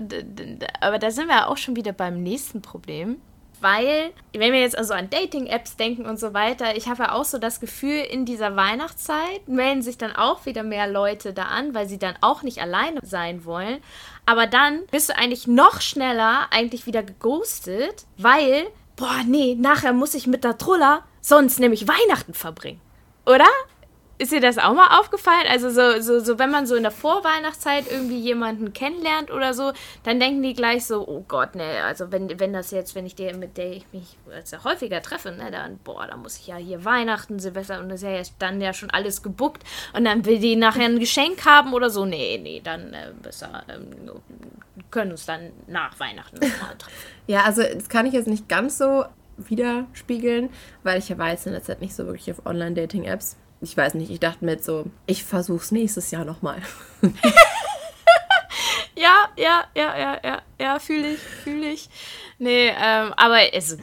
aber 0.81 0.99
da 0.99 1.13
sind 1.13 1.29
wir 1.29 1.49
auch 1.49 1.57
schon 1.57 1.77
wieder 1.77 1.93
beim 1.93 2.25
nächsten 2.25 2.61
Problem. 2.61 3.21
Weil, 3.61 4.11
wenn 4.33 4.53
wir 4.53 4.61
jetzt 4.61 4.77
also 4.77 4.95
an 4.95 5.09
Dating-Apps 5.09 5.77
denken 5.77 6.07
und 6.07 6.19
so 6.19 6.35
weiter, 6.35 6.77
ich 6.77 6.89
habe 6.89 7.05
ja 7.05 7.13
auch 7.13 7.25
so 7.25 7.39
das 7.39 7.61
Gefühl, 7.61 8.01
in 8.01 8.25
dieser 8.27 8.57
Weihnachtszeit 8.57 9.47
melden 9.47 9.81
sich 9.81 9.97
dann 9.97 10.15
auch 10.15 10.45
wieder 10.45 10.65
mehr 10.65 10.89
Leute 10.89 11.33
da 11.33 11.45
an, 11.45 11.73
weil 11.73 11.89
sie 11.89 11.99
dann 11.99 12.17
auch 12.21 12.43
nicht 12.43 12.61
alleine 12.61 12.99
sein 13.05 13.45
wollen. 13.45 13.79
Aber 14.27 14.49
dann 14.49 14.85
bist 14.91 15.09
du 15.09 15.17
eigentlich 15.17 15.47
noch 15.47 15.81
schneller 15.81 16.49
eigentlich 16.51 16.87
wieder 16.87 17.05
geghostet, 17.05 18.07
weil, 18.19 18.67
boah, 18.97 19.23
nee, 19.25 19.55
nachher 19.59 19.93
muss 19.93 20.15
ich 20.15 20.27
mit 20.27 20.43
der 20.43 20.59
Trulla 20.59 21.05
sonst 21.21 21.61
nämlich 21.61 21.87
Weihnachten 21.87 22.35
verbringen. 22.35 22.81
Oder? 23.25 23.47
Ist 24.19 24.33
dir 24.33 24.41
das 24.41 24.57
auch 24.57 24.73
mal 24.73 24.99
aufgefallen? 24.99 25.45
Also 25.51 25.69
so, 25.69 26.01
so, 26.01 26.21
so, 26.21 26.39
wenn 26.39 26.51
man 26.51 26.67
so 26.67 26.75
in 26.75 26.83
der 26.83 26.93
Vorweihnachtszeit 26.93 27.85
irgendwie 27.91 28.19
jemanden 28.19 28.73
kennenlernt 28.73 29.31
oder 29.31 29.53
so, 29.53 29.73
dann 30.05 30.19
denken 30.19 30.43
die 30.43 30.55
gleich 30.55 30.87
so, 30.87 31.07
oh 31.07 31.23
Gott, 31.29 31.55
ne, 31.55 31.83
also 31.85 32.11
wenn, 32.13 32.41
wenn 32.41 32.55
das 32.55 32.71
jetzt, 32.71 32.95
wenn 32.95 33.05
ich 33.05 33.15
der, 33.15 33.37
mit 33.37 33.59
der 33.59 33.73
ich 33.73 33.85
mich 33.93 34.17
jetzt 34.35 34.65
häufiger 34.65 35.03
treffe, 35.03 35.33
ne, 35.33 35.51
dann, 35.51 35.79
boah, 35.85 36.07
da 36.07 36.17
muss 36.17 36.39
ich 36.39 36.47
ja 36.47 36.57
hier 36.57 36.85
Weihnachten, 36.87 37.39
Silvester 37.39 37.79
und 37.79 37.91
das 37.91 37.97
ist 37.97 38.09
ja 38.09 38.15
jetzt 38.15 38.35
dann 38.39 38.61
ja 38.63 38.73
schon 38.73 38.89
alles 38.89 39.23
gebuckt 39.23 39.63
und 39.93 40.07
dann 40.07 40.25
will 40.25 40.39
die 40.39 40.57
nachher 40.57 40.87
ein 40.87 40.99
Geschenk 40.99 41.45
haben 41.45 41.75
oder 41.75 41.91
so, 41.91 42.07
nee, 42.07 42.41
nee, 42.43 42.63
dann 42.65 42.95
äh, 42.95 43.13
besser, 43.23 43.65
ähm, 43.69 44.13
können 44.91 45.11
uns 45.11 45.27
dann 45.27 45.53
nach 45.67 46.01
Weihnachten 46.01 46.39
mal 46.41 46.75
treffen. 46.79 46.97
ja, 47.27 47.43
also 47.43 47.63
das 47.63 47.91
kann 47.91 48.07
ich 48.07 48.15
jetzt 48.15 48.29
nicht 48.29 48.49
ganz 48.49 48.79
so 48.79 49.05
widerspiegeln, 49.37 50.49
weil 50.83 50.99
ich 50.99 51.11
ja 51.11 51.19
weiß 51.19 51.47
in 51.47 51.53
der 51.53 51.63
Zeit 51.63 51.83
nicht 51.83 51.95
so 51.95 52.07
wirklich 52.07 52.31
auf 52.31 52.47
Online-Dating-Apps 52.47 53.37
ich 53.67 53.77
weiß 53.77 53.95
nicht, 53.95 54.13
ich 54.13 54.21
dachte 54.21 54.45
mir 54.45 54.59
so, 54.61 54.85
ich 55.07 55.25
versuch's 55.25 55.73
nächstes 55.73 56.13
Jahr 56.13 56.25
nochmal. 56.25 56.63
ja, 58.95 59.29
ja, 59.37 59.65
ja, 59.75 59.99
ja, 59.99 60.21
ja, 60.23 60.43
ja, 60.61 60.79
fühle 60.79 61.15
ich, 61.15 61.21
fühle 61.21 61.71
ich. 61.71 61.89
Nee, 62.39 62.69
ähm, 62.69 63.13
aber 63.17 63.53
es, 63.55 63.77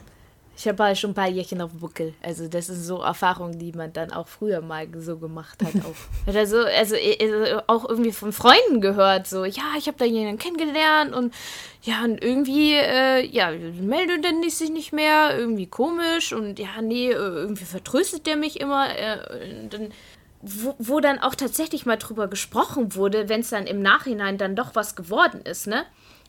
ich 0.56 0.68
habe 0.68 0.84
halt 0.84 0.98
schon 0.98 1.10
ein 1.10 1.14
paar 1.14 1.28
Jährchen 1.28 1.60
auf 1.60 1.70
dem 1.72 1.80
Buckel. 1.80 2.14
Also 2.22 2.46
das 2.48 2.66
sind 2.66 2.80
so 2.80 3.00
Erfahrungen, 3.00 3.58
die 3.58 3.72
man 3.72 3.92
dann 3.92 4.12
auch 4.12 4.28
früher 4.28 4.60
mal 4.60 4.86
so 4.98 5.18
gemacht 5.18 5.62
hat. 5.62 5.74
Auch. 5.84 5.94
also, 6.34 6.58
also, 6.58 6.96
also 7.20 7.60
auch 7.66 7.88
irgendwie 7.88 8.12
von 8.12 8.32
Freunden 8.32 8.80
gehört, 8.80 9.26
so, 9.26 9.44
ja, 9.44 9.62
ich 9.76 9.88
habe 9.88 9.98
da 9.98 10.04
jemanden 10.04 10.38
kennengelernt 10.38 11.14
und 11.14 11.34
ja, 11.82 12.04
und 12.04 12.22
irgendwie, 12.22 12.74
äh, 12.74 13.26
ja, 13.26 13.50
meldet 13.50 14.24
er 14.24 14.50
sich 14.50 14.70
nicht 14.70 14.92
mehr, 14.92 15.36
irgendwie 15.36 15.66
komisch 15.66 16.32
und 16.32 16.58
ja, 16.58 16.80
nee, 16.80 17.10
äh, 17.10 17.14
irgendwie 17.14 17.64
vertröstet 17.64 18.26
der 18.26 18.36
mich 18.36 18.60
immer. 18.60 18.96
Äh, 18.96 19.68
dann, 19.68 19.92
wo, 20.40 20.74
wo 20.78 21.00
dann 21.00 21.18
auch 21.18 21.34
tatsächlich 21.34 21.86
mal 21.86 21.96
drüber 21.96 22.28
gesprochen 22.28 22.94
wurde, 22.94 23.28
wenn 23.28 23.40
es 23.40 23.50
dann 23.50 23.66
im 23.66 23.82
Nachhinein 23.82 24.38
dann 24.38 24.56
doch 24.56 24.74
was 24.74 24.94
geworden 24.94 25.40
ist, 25.42 25.66
ne? 25.66 25.84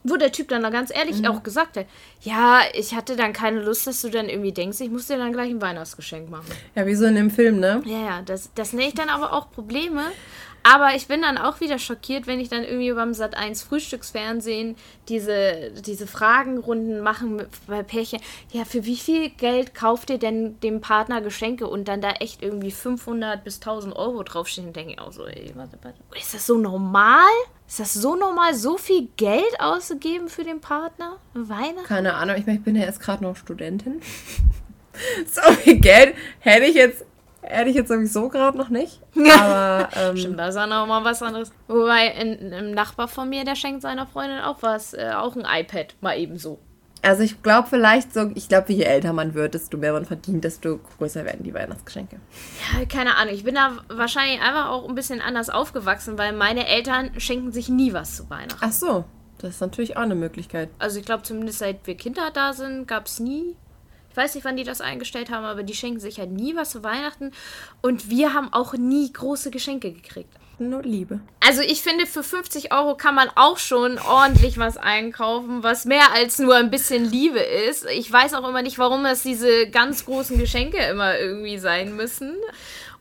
Wo 0.05 0.17
der 0.17 0.31
Typ 0.31 0.49
dann 0.49 0.61
ganz 0.71 0.93
ehrlich 0.93 1.21
mhm. 1.21 1.25
auch 1.25 1.43
gesagt 1.43 1.77
hat, 1.77 1.87
ja, 2.21 2.61
ich 2.73 2.95
hatte 2.95 3.15
dann 3.15 3.33
keine 3.33 3.61
Lust, 3.61 3.87
dass 3.87 4.01
du 4.01 4.09
dann 4.09 4.29
irgendwie 4.29 4.51
denkst, 4.51 4.79
ich 4.79 4.91
muss 4.91 5.07
dir 5.07 5.17
dann 5.17 5.33
gleich 5.33 5.49
ein 5.49 5.61
Weihnachtsgeschenk 5.61 6.29
machen. 6.29 6.45
Ja, 6.75 6.85
wie 6.85 6.95
so 6.95 7.05
in 7.05 7.15
dem 7.15 7.31
Film, 7.31 7.59
ne? 7.59 7.81
Ja, 7.85 7.99
ja, 7.99 8.21
das, 8.21 8.51
das 8.55 8.73
nenne 8.73 8.87
ich 8.87 8.93
dann 8.93 9.09
aber 9.09 9.33
auch 9.33 9.51
Probleme. 9.51 10.03
Aber 10.67 10.95
ich 10.95 11.07
bin 11.07 11.21
dann 11.21 11.37
auch 11.37 11.59
wieder 11.59 11.77
schockiert, 11.77 12.25
wenn 12.25 12.39
ich 12.39 12.49
dann 12.49 12.63
irgendwie 12.63 12.91
beim 12.91 13.13
Sat 13.13 13.35
1 13.35 13.61
Frühstücksfernsehen 13.61 14.75
diese, 15.09 15.71
diese 15.85 16.07
Fragenrunden 16.07 17.01
machen 17.01 17.45
bei 17.67 17.83
Pärchen. 17.83 18.19
Ja, 18.51 18.65
für 18.65 18.83
wie 18.83 18.95
viel 18.95 19.29
Geld 19.29 19.75
kauft 19.75 20.09
ihr 20.09 20.17
denn 20.17 20.59
dem 20.61 20.81
Partner 20.81 21.21
Geschenke 21.21 21.67
und 21.67 21.87
dann 21.87 22.01
da 22.01 22.13
echt 22.13 22.41
irgendwie 22.41 22.71
500 22.71 23.43
bis 23.43 23.57
1000 23.57 23.95
Euro 23.95 24.23
draufstehen? 24.23 24.73
denke 24.73 24.93
ich 24.93 24.99
auch 24.99 25.11
so, 25.11 25.27
ey, 25.27 25.51
warte, 25.53 25.77
warte. 25.83 25.99
Ist 26.19 26.33
das 26.33 26.47
so 26.47 26.57
normal? 26.57 27.29
Ist 27.67 27.79
das 27.79 27.93
so 27.93 28.15
normal, 28.15 28.53
so 28.53 28.77
viel 28.77 29.09
Geld 29.17 29.59
auszugeben 29.59 30.29
für 30.29 30.43
den 30.43 30.61
Partner? 30.61 31.17
Weihnachten? 31.33 31.87
Keine 31.87 32.13
Ahnung, 32.13 32.35
ich, 32.37 32.45
meine, 32.45 32.59
ich 32.59 32.63
bin 32.63 32.75
ja 32.75 32.83
jetzt 32.83 32.99
gerade 32.99 33.23
noch 33.23 33.35
Studentin. 33.35 34.01
so 35.27 35.41
viel 35.53 35.79
Geld 35.79 36.15
hätte 36.39 36.65
ich 36.65 36.75
jetzt, 36.75 37.05
hätte 37.41 37.69
ich 37.69 37.75
jetzt 37.75 37.87
sowieso 37.87 38.29
gerade 38.29 38.57
noch 38.57 38.69
nicht. 38.69 39.01
Aber, 39.15 39.89
ähm, 39.95 40.17
Stimmt, 40.17 40.39
das 40.39 40.55
ist 40.55 40.61
auch 40.61 40.67
noch 40.67 40.85
mal 40.85 41.03
was 41.03 41.23
anderes. 41.23 41.51
Wobei, 41.67 42.13
ein, 42.13 42.53
ein 42.53 42.71
Nachbar 42.71 43.07
von 43.07 43.29
mir, 43.29 43.43
der 43.43 43.55
schenkt 43.55 43.81
seiner 43.81 44.05
Freundin 44.05 44.39
auch 44.39 44.61
was, 44.61 44.93
äh, 44.93 45.11
auch 45.15 45.35
ein 45.35 45.45
iPad, 45.45 45.95
mal 46.01 46.17
eben 46.19 46.37
so. 46.37 46.59
Also 47.05 47.21
ich 47.21 47.43
glaube 47.43 47.67
vielleicht 47.69 48.13
so, 48.15 48.31
ich 48.33 48.49
glaube, 48.49 48.73
je 48.73 48.83
älter 48.83 49.13
man 49.13 49.35
wird, 49.35 49.53
desto 49.53 49.77
mehr 49.77 49.93
man 49.93 50.05
verdient, 50.05 50.43
desto 50.43 50.79
größer 50.97 51.23
werden 51.23 51.43
die 51.43 51.53
Weihnachtsgeschenke. 51.53 52.17
Ja, 52.73 52.85
keine 52.85 53.15
Ahnung. 53.15 53.35
Ich 53.35 53.43
bin 53.43 53.53
da 53.53 53.77
wahrscheinlich 53.89 54.41
einfach 54.41 54.69
auch 54.69 54.89
ein 54.89 54.95
bisschen 54.95 55.21
anders 55.21 55.51
aufgewachsen, 55.51 56.17
weil 56.17 56.33
meine 56.33 56.67
Eltern 56.67 57.11
schenken 57.19 57.51
sich 57.51 57.69
nie 57.69 57.93
was 57.93 58.15
zu 58.15 58.27
Weihnachten. 58.31 58.59
Ach 58.59 58.71
so, 58.71 59.05
das 59.37 59.51
ist 59.51 59.61
natürlich 59.61 59.97
auch 59.97 60.01
eine 60.01 60.15
Möglichkeit. 60.15 60.69
Also 60.79 60.99
ich 60.99 61.05
glaube, 61.05 61.21
zumindest 61.21 61.59
seit 61.59 61.85
wir 61.85 61.95
Kinder 61.95 62.31
da 62.33 62.53
sind, 62.53 62.87
gab 62.87 63.05
es 63.05 63.19
nie. 63.19 63.55
Ich 64.09 64.17
weiß 64.17 64.33
nicht, 64.33 64.45
wann 64.45 64.57
die 64.57 64.63
das 64.63 64.81
eingestellt 64.81 65.29
haben, 65.29 65.45
aber 65.45 65.61
die 65.61 65.75
schenken 65.75 65.99
sich 65.99 66.19
halt 66.19 66.31
nie 66.31 66.55
was 66.55 66.71
zu 66.71 66.83
Weihnachten. 66.83 67.31
Und 67.83 68.09
wir 68.09 68.33
haben 68.33 68.51
auch 68.51 68.73
nie 68.73 69.13
große 69.13 69.51
Geschenke 69.51 69.91
gekriegt 69.91 70.33
nur 70.59 70.83
Liebe. 70.83 71.19
Also 71.45 71.61
ich 71.61 71.81
finde, 71.81 72.05
für 72.05 72.23
50 72.23 72.73
Euro 72.73 72.95
kann 72.95 73.15
man 73.15 73.29
auch 73.35 73.57
schon 73.57 73.99
ordentlich 73.99 74.57
was 74.57 74.77
einkaufen, 74.77 75.63
was 75.63 75.85
mehr 75.85 76.13
als 76.13 76.39
nur 76.39 76.55
ein 76.55 76.71
bisschen 76.71 77.05
Liebe 77.05 77.39
ist. 77.39 77.85
Ich 77.89 78.11
weiß 78.11 78.33
auch 78.33 78.47
immer 78.47 78.61
nicht, 78.61 78.79
warum 78.79 79.03
das 79.03 79.23
diese 79.23 79.69
ganz 79.69 80.05
großen 80.05 80.37
Geschenke 80.37 80.77
immer 80.77 81.17
irgendwie 81.17 81.57
sein 81.57 81.95
müssen. 81.95 82.33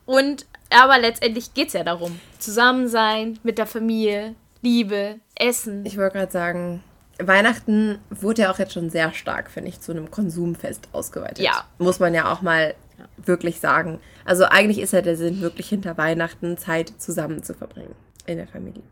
Und 0.05 0.45
aber 0.69 0.99
letztendlich 0.99 1.53
geht 1.53 1.67
es 1.67 1.73
ja 1.73 1.83
darum. 1.83 2.19
Zusammen 2.39 2.87
sein, 2.87 3.39
mit 3.43 3.57
der 3.57 3.67
Familie, 3.67 4.35
Liebe, 4.61 5.19
Essen. 5.35 5.85
Ich 5.85 5.97
wollte 5.97 6.17
gerade 6.17 6.31
sagen, 6.31 6.83
Weihnachten 7.19 7.99
wurde 8.09 8.43
ja 8.43 8.51
auch 8.51 8.59
jetzt 8.59 8.73
schon 8.73 8.89
sehr 8.89 9.13
stark, 9.13 9.49
finde 9.49 9.69
ich, 9.69 9.79
zu 9.79 9.91
einem 9.91 10.11
Konsumfest 10.11 10.89
ausgeweitet. 10.91 11.39
Ja. 11.39 11.65
Muss 11.77 11.99
man 11.99 12.13
ja 12.13 12.31
auch 12.31 12.41
mal 12.41 12.75
wirklich 13.17 13.59
sagen. 13.59 13.99
Also 14.25 14.45
eigentlich 14.45 14.79
ist 14.79 14.93
ja 14.93 15.01
der 15.01 15.15
Sinn, 15.15 15.41
wirklich 15.41 15.69
hinter 15.69 15.97
Weihnachten 15.97 16.57
Zeit 16.57 16.93
zusammen 16.97 17.43
zu 17.43 17.53
verbringen 17.53 17.95
in 18.25 18.37
der 18.37 18.47
Familie. 18.47 18.83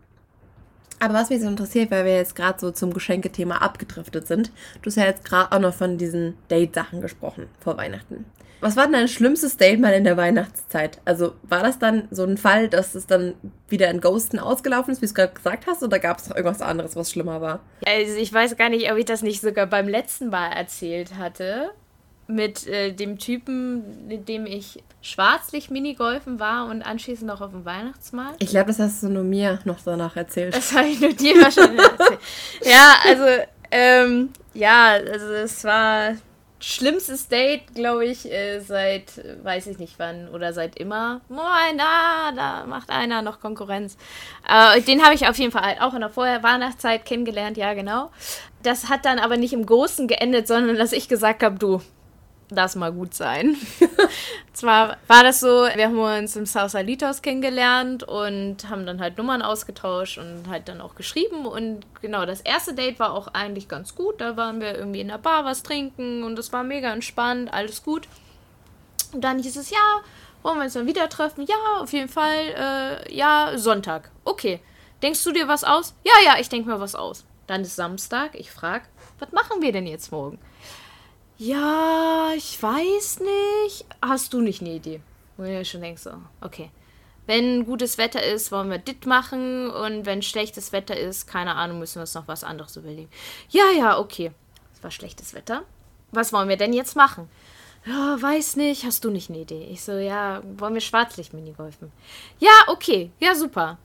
Aber 1.00 1.16
was 1.16 1.30
mich 1.30 1.42
so 1.42 1.48
interessiert, 1.48 1.92
weil 1.92 2.06
wir 2.06 2.16
jetzt 2.16 2.36
gerade 2.36 2.60
so 2.60 2.72
zum 2.72 2.94
Geschenkethema 2.94 3.58
abgedriftet 3.58 4.25
sind, 4.25 4.52
du 4.82 4.88
hast 4.88 4.96
ja 4.96 5.06
jetzt 5.06 5.25
gerade 5.25 5.52
auch 5.52 5.60
noch 5.60 5.74
von 5.74 5.98
diesen 5.98 6.38
Date-Sachen 6.50 7.02
gesprochen 7.02 7.48
vor 7.60 7.75
Weihnachten. 7.75 8.25
Was 8.62 8.78
war 8.78 8.86
denn 8.86 8.94
dein 8.94 9.10
schlimmstes 9.10 9.58
Date 9.58 9.82
mal 9.82 9.92
in 9.92 10.06
der 10.06 10.16
Weihnachtszeit? 10.16 11.02
Also 11.04 11.34
war 11.44 11.63
das 11.63 11.80
dann 11.80 12.08
so 12.12 12.24
ein 12.24 12.38
Fall, 12.38 12.70
dass 12.70 12.96
es 12.96 13.06
dann 13.06 13.34
wieder 13.68 13.90
in 13.90 14.00
Ghosten 14.00 14.40
ausgelaufen 14.40 14.94
ist, 14.94 15.00
wie 15.00 15.06
du 15.06 15.08
es 15.08 15.16
gerade 15.16 15.34
gesagt 15.34 15.68
hast, 15.68 15.84
oder 15.84 16.00
gab 16.00 16.20
es 16.20 16.30
noch 16.30 16.38
irgendwas 16.38 16.62
anderes, 16.62 16.96
was 16.96 17.12
schlimmer 17.12 17.42
war? 17.42 17.60
Also 17.86 18.16
ich 18.16 18.32
weiß 18.32 18.56
gar 18.56 18.70
nicht, 18.70 18.90
ob 18.90 18.98
ich 18.98 19.04
das 19.04 19.22
nicht 19.22 19.42
sogar 19.42 19.68
beim 19.68 19.90
letzten 19.90 20.30
Mal 20.30 20.54
erzählt 20.54 21.18
hatte 21.18 21.72
mit 22.34 22.68
äh, 22.68 22.92
dem 22.94 23.18
Typen, 23.18 24.08
mit 24.08 24.28
dem 24.28 24.46
ich 24.46 24.84
schwarzlich 25.02 25.70
Minigolfen 25.70 26.40
war 26.40 26.68
und 26.68 26.82
anschließend 26.82 27.30
auch 27.30 27.42
auf 27.42 27.52
dem 27.52 27.66
Weihnachtsmarkt. 27.66 28.42
Ich 28.42 28.50
glaube, 28.50 28.68
das 28.68 28.80
hast 28.80 29.04
du 29.04 29.10
nur 29.10 29.24
mir 29.24 29.60
noch 29.66 29.80
danach 29.84 30.16
erzählt. 30.16 30.56
Das 30.56 30.74
habe 30.74 30.88
ich 30.88 31.00
nur 31.00 31.13
dir 31.13 31.36
wahrscheinlich 31.42 31.82
erzählt. 31.82 32.20
Ja, 32.63 32.96
also, 33.06 33.44
ähm, 33.72 34.30
ja, 34.54 34.92
also 34.94 35.25
es 35.34 35.63
war 35.63 36.16
schlimmstes 36.63 37.28
Date, 37.28 37.75
glaube 37.75 38.06
ich, 38.06 38.32
äh, 38.32 38.62
seit 38.62 39.22
weiß 39.44 39.68
ich 39.68 39.80
nicht 39.80 40.00
wann 40.00 40.30
oder 40.30 40.54
seit 40.54 40.80
immer. 40.80 41.20
Moin, 41.28 41.78
da, 41.78 42.32
da 42.34 42.66
macht 42.66 42.90
einer 42.90 43.22
noch 43.22 43.42
Konkurrenz. 43.42 43.98
Äh, 44.48 44.82
den 44.82 45.04
habe 45.04 45.13
ich 45.13 45.28
auf 45.28 45.38
jeden 45.38 45.52
Fall 45.52 45.63
halt 45.63 45.82
auch 45.82 45.94
in 45.94 46.00
der 46.00 46.10
Vorher 46.10 46.42
Weihnachtszeit 46.42 47.06
kennengelernt, 47.06 47.58
ja 47.58 47.74
genau. 47.74 48.12
Das 48.62 48.90
hat 48.90 49.04
dann 49.04 49.20
aber 49.20 49.36
nicht 49.36 49.52
im 49.52 49.66
Großen 49.66 50.08
geendet, 50.08 50.48
sondern 50.48 50.78
dass 50.78 50.94
ich 50.94 51.10
gesagt 51.10 51.44
habe, 51.44 51.60
du, 51.60 51.82
das 52.55 52.75
mal 52.75 52.91
gut 52.91 53.13
sein. 53.13 53.55
Zwar 54.53 54.98
war 55.07 55.24
das 55.24 55.39
so, 55.39 55.67
wir 55.74 55.86
haben 55.86 56.00
uns 56.00 56.36
im 56.36 56.45
Sausalitos 56.45 57.22
kennengelernt 57.22 58.03
und 58.03 58.69
haben 58.69 58.86
dann 58.86 59.00
halt 59.00 59.17
Nummern 59.17 59.41
ausgetauscht 59.41 60.17
und 60.17 60.48
halt 60.50 60.67
dann 60.67 60.81
auch 60.81 60.95
geschrieben. 60.95 61.45
Und 61.45 61.86
genau, 62.01 62.25
das 62.25 62.41
erste 62.41 62.74
Date 62.74 63.00
war 63.00 63.13
auch 63.13 63.27
eigentlich 63.29 63.67
ganz 63.67 63.95
gut. 63.95 64.22
Da 64.22 64.38
waren 64.38 64.62
wir 64.62 64.75
irgendwie 64.75 65.01
in 65.01 65.07
der 65.10 65.17
Bar 65.17 65.45
was 65.45 65.63
trinken 65.63 66.24
und 66.24 66.38
es 66.39 66.53
war 66.53 66.63
mega 66.63 66.91
entspannt, 66.91 67.53
alles 67.53 67.83
gut. 67.83 68.07
Und 69.13 69.24
dann 69.24 69.41
hieß 69.41 69.57
es, 69.57 69.69
ja, 69.69 70.01
wollen 70.41 70.57
wir 70.57 70.65
uns 70.65 70.74
dann 70.74 70.88
wieder 70.88 71.10
treffen? 71.10 71.45
Ja, 71.48 71.81
auf 71.81 71.93
jeden 71.93 72.10
Fall. 72.10 73.03
Äh, 73.07 73.15
ja, 73.15 73.53
Sonntag. 73.55 74.12
Okay. 74.25 74.60
Denkst 75.01 75.24
du 75.24 75.31
dir 75.31 75.48
was 75.48 75.63
aus? 75.63 75.95
Ja, 76.03 76.13
ja, 76.25 76.39
ich 76.39 76.50
denke 76.50 76.69
mir 76.69 76.79
was 76.79 76.95
aus. 76.95 77.25
Dann 77.48 77.62
ist 77.62 77.75
Samstag. 77.75 78.36
Ich 78.36 78.51
frage, 78.51 78.86
was 79.19 79.31
machen 79.31 79.62
wir 79.62 79.72
denn 79.72 79.88
jetzt 79.88 80.12
morgen? 80.12 80.39
Ja, 81.45 82.31
ich 82.38 82.63
weiß 82.63 83.19
nicht. 83.19 83.85
Hast 84.01 84.31
du 84.31 84.39
nicht 84.39 84.62
eine 84.62 84.75
Idee? 84.75 85.01
Wo 85.35 85.43
du 85.43 85.65
schon 85.65 85.81
denkst, 85.81 86.03
so, 86.03 86.12
okay. 86.39 86.71
Wenn 87.25 87.65
gutes 87.65 87.97
Wetter 87.97 88.23
ist, 88.23 88.50
wollen 88.53 88.69
wir 88.69 88.77
dit 88.77 89.05
machen. 89.05 89.69
Und 89.69 90.05
wenn 90.05 90.21
schlechtes 90.21 90.71
Wetter 90.71 90.95
ist, 90.95 91.27
keine 91.27 91.55
Ahnung, 91.55 91.79
müssen 91.79 91.95
wir 91.95 92.03
uns 92.03 92.13
noch 92.13 92.29
was 92.29 92.45
anderes 92.45 92.77
überlegen. 92.77 93.09
Ja, 93.50 93.65
ja, 93.77 94.00
okay. 94.00 94.31
Es 94.73 94.81
war 94.81 94.89
schlechtes 94.89 95.33
Wetter. 95.33 95.63
Was 96.13 96.31
wollen 96.31 96.47
wir 96.47 96.55
denn 96.55 96.71
jetzt 96.71 96.95
machen? 96.95 97.27
Ja, 97.85 98.21
weiß 98.21 98.55
nicht. 98.55 98.85
Hast 98.85 99.03
du 99.03 99.09
nicht 99.09 99.29
eine 99.29 99.39
Idee? 99.39 99.67
Ich 99.69 99.83
so, 99.83 99.97
ja, 99.97 100.41
wollen 100.45 100.75
wir 100.75 100.81
Schwarzlicht-Minigolfen? 100.81 101.91
Ja, 102.39 102.53
okay. 102.67 103.12
Ja, 103.19 103.35
super. 103.35 103.77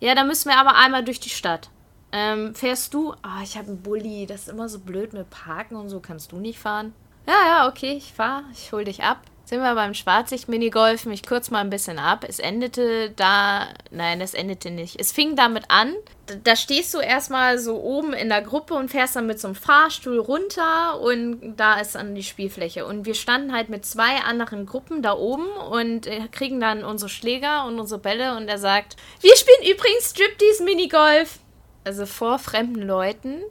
Ja, 0.00 0.14
dann 0.14 0.26
müssen 0.26 0.50
wir 0.50 0.58
aber 0.58 0.74
einmal 0.74 1.02
durch 1.02 1.20
die 1.20 1.30
Stadt. 1.30 1.70
Ähm, 2.12 2.54
fährst 2.54 2.92
du? 2.92 3.14
Ah, 3.22 3.38
oh, 3.38 3.42
ich 3.42 3.56
habe 3.56 3.68
einen 3.68 3.80
Bulli. 3.80 4.26
Das 4.26 4.42
ist 4.42 4.48
immer 4.50 4.68
so 4.68 4.80
blöd 4.80 5.14
mit 5.14 5.30
Parken 5.30 5.76
und 5.76 5.88
so. 5.88 6.00
Kannst 6.00 6.32
du 6.32 6.36
nicht 6.36 6.58
fahren? 6.58 6.92
Ja, 7.26 7.34
ja, 7.46 7.68
okay, 7.68 7.94
ich 7.96 8.12
fahr. 8.12 8.44
Ich 8.52 8.72
hol 8.72 8.84
dich 8.84 9.02
ab. 9.02 9.18
Sind 9.44 9.60
wir 9.60 9.74
beim 9.76 9.94
Schwarzlicht-Minigolfen. 9.94 11.12
Ich 11.12 11.24
kurz 11.24 11.50
mal 11.50 11.60
ein 11.60 11.70
bisschen 11.70 12.00
ab. 12.00 12.24
Es 12.28 12.40
endete 12.40 13.10
da. 13.10 13.68
Nein, 13.92 14.20
es 14.20 14.34
endete 14.34 14.72
nicht. 14.72 14.98
Es 14.98 15.12
fing 15.12 15.36
damit 15.36 15.64
an. 15.68 15.94
Da, 16.42 16.56
stehst 16.56 16.92
du 16.94 16.98
erstmal 16.98 17.60
so 17.60 17.80
oben 17.80 18.12
in 18.12 18.28
der 18.28 18.42
Gruppe 18.42 18.74
und 18.74 18.90
fährst 18.90 19.14
dann 19.14 19.28
mit 19.28 19.38
so 19.38 19.46
einem 19.46 19.54
Fahrstuhl 19.54 20.18
runter 20.18 21.00
und 21.00 21.54
da 21.56 21.78
ist 21.78 21.94
dann 21.94 22.16
die 22.16 22.24
Spielfläche. 22.24 22.84
Und 22.84 23.06
wir 23.06 23.14
standen 23.14 23.52
halt 23.52 23.68
mit 23.68 23.86
zwei 23.86 24.16
anderen 24.18 24.66
Gruppen 24.66 25.02
da 25.02 25.14
oben 25.14 25.46
und 25.70 26.08
äh, 26.08 26.26
kriegen 26.32 26.58
dann 26.58 26.84
unsere 26.84 27.08
Schläger 27.08 27.66
und 27.66 27.78
unsere 27.78 28.00
Bälle 28.00 28.36
und 28.36 28.48
er 28.48 28.58
sagt: 28.58 28.96
Wir 29.20 29.36
spielen 29.36 29.72
übrigens 29.72 30.10
Striptease 30.10 30.64
Minigolf 30.64 31.38
also 31.86 32.04
vor 32.04 32.40
fremden 32.40 32.82
Leuten 32.82 33.42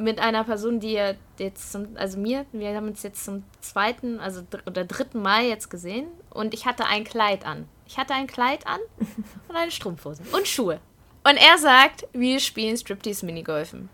mit 0.00 0.18
einer 0.18 0.44
Person, 0.44 0.80
die 0.80 0.94
er 0.94 1.16
jetzt 1.38 1.72
zum, 1.72 1.96
also 1.96 2.18
mir, 2.18 2.46
wir 2.52 2.74
haben 2.74 2.88
uns 2.88 3.02
jetzt 3.02 3.24
zum 3.24 3.44
zweiten, 3.60 4.18
also 4.18 4.42
dr 4.48 4.66
oder 4.66 4.84
dritten 4.84 5.22
Mal 5.22 5.44
jetzt 5.44 5.70
gesehen 5.70 6.08
und 6.30 6.54
ich 6.54 6.66
hatte 6.66 6.86
ein 6.86 7.04
Kleid 7.04 7.44
an. 7.44 7.68
Ich 7.86 7.98
hatte 7.98 8.14
ein 8.14 8.26
Kleid 8.26 8.66
an 8.66 8.80
und 9.48 9.56
eine 9.56 9.70
Strumpfhose 9.70 10.22
und 10.32 10.48
Schuhe. 10.48 10.80
Und 11.22 11.36
er 11.36 11.58
sagt, 11.58 12.08
wir 12.12 12.40
spielen 12.40 12.76
Striptease 12.76 13.26
Minigolfen. 13.26 13.90